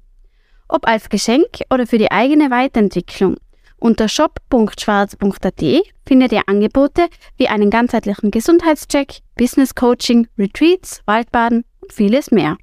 [0.68, 3.38] Ob als Geschenk oder für die eigene Weiterentwicklung.
[3.86, 5.64] Unter shop.schwarz.at
[6.08, 7.08] findet ihr Angebote
[7.38, 12.58] wie einen ganzheitlichen Gesundheitscheck, Business Coaching, Retreats, Waldbaden und vieles mehr.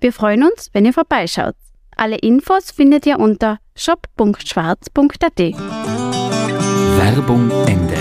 [0.00, 1.56] Wir freuen uns, wenn ihr vorbeischaut.
[1.96, 5.40] Alle Infos findet ihr unter shop.schwarz.at.
[6.98, 7.96] Werbung Ende.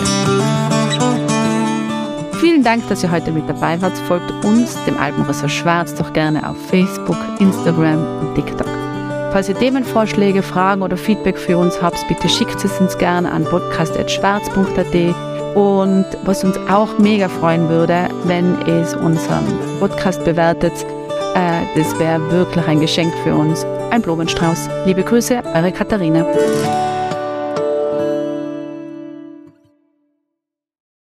[2.39, 3.97] Vielen Dank, dass ihr heute mit dabei wart.
[3.97, 8.82] Folgt uns, dem Alpenressort Schwarz, doch gerne auf Facebook, Instagram und TikTok.
[9.33, 13.45] Falls ihr Themenvorschläge, Fragen oder Feedback für uns habt, bitte schickt es uns gerne an
[13.45, 15.55] podcast.schwarz.at.
[15.55, 19.43] Und was uns auch mega freuen würde, wenn es unseren
[19.79, 20.73] Podcast bewertet,
[21.33, 23.65] äh, das wäre wirklich ein Geschenk für uns.
[23.89, 24.69] Ein Blumenstrauß.
[24.85, 26.27] Liebe Grüße, eure Katharina.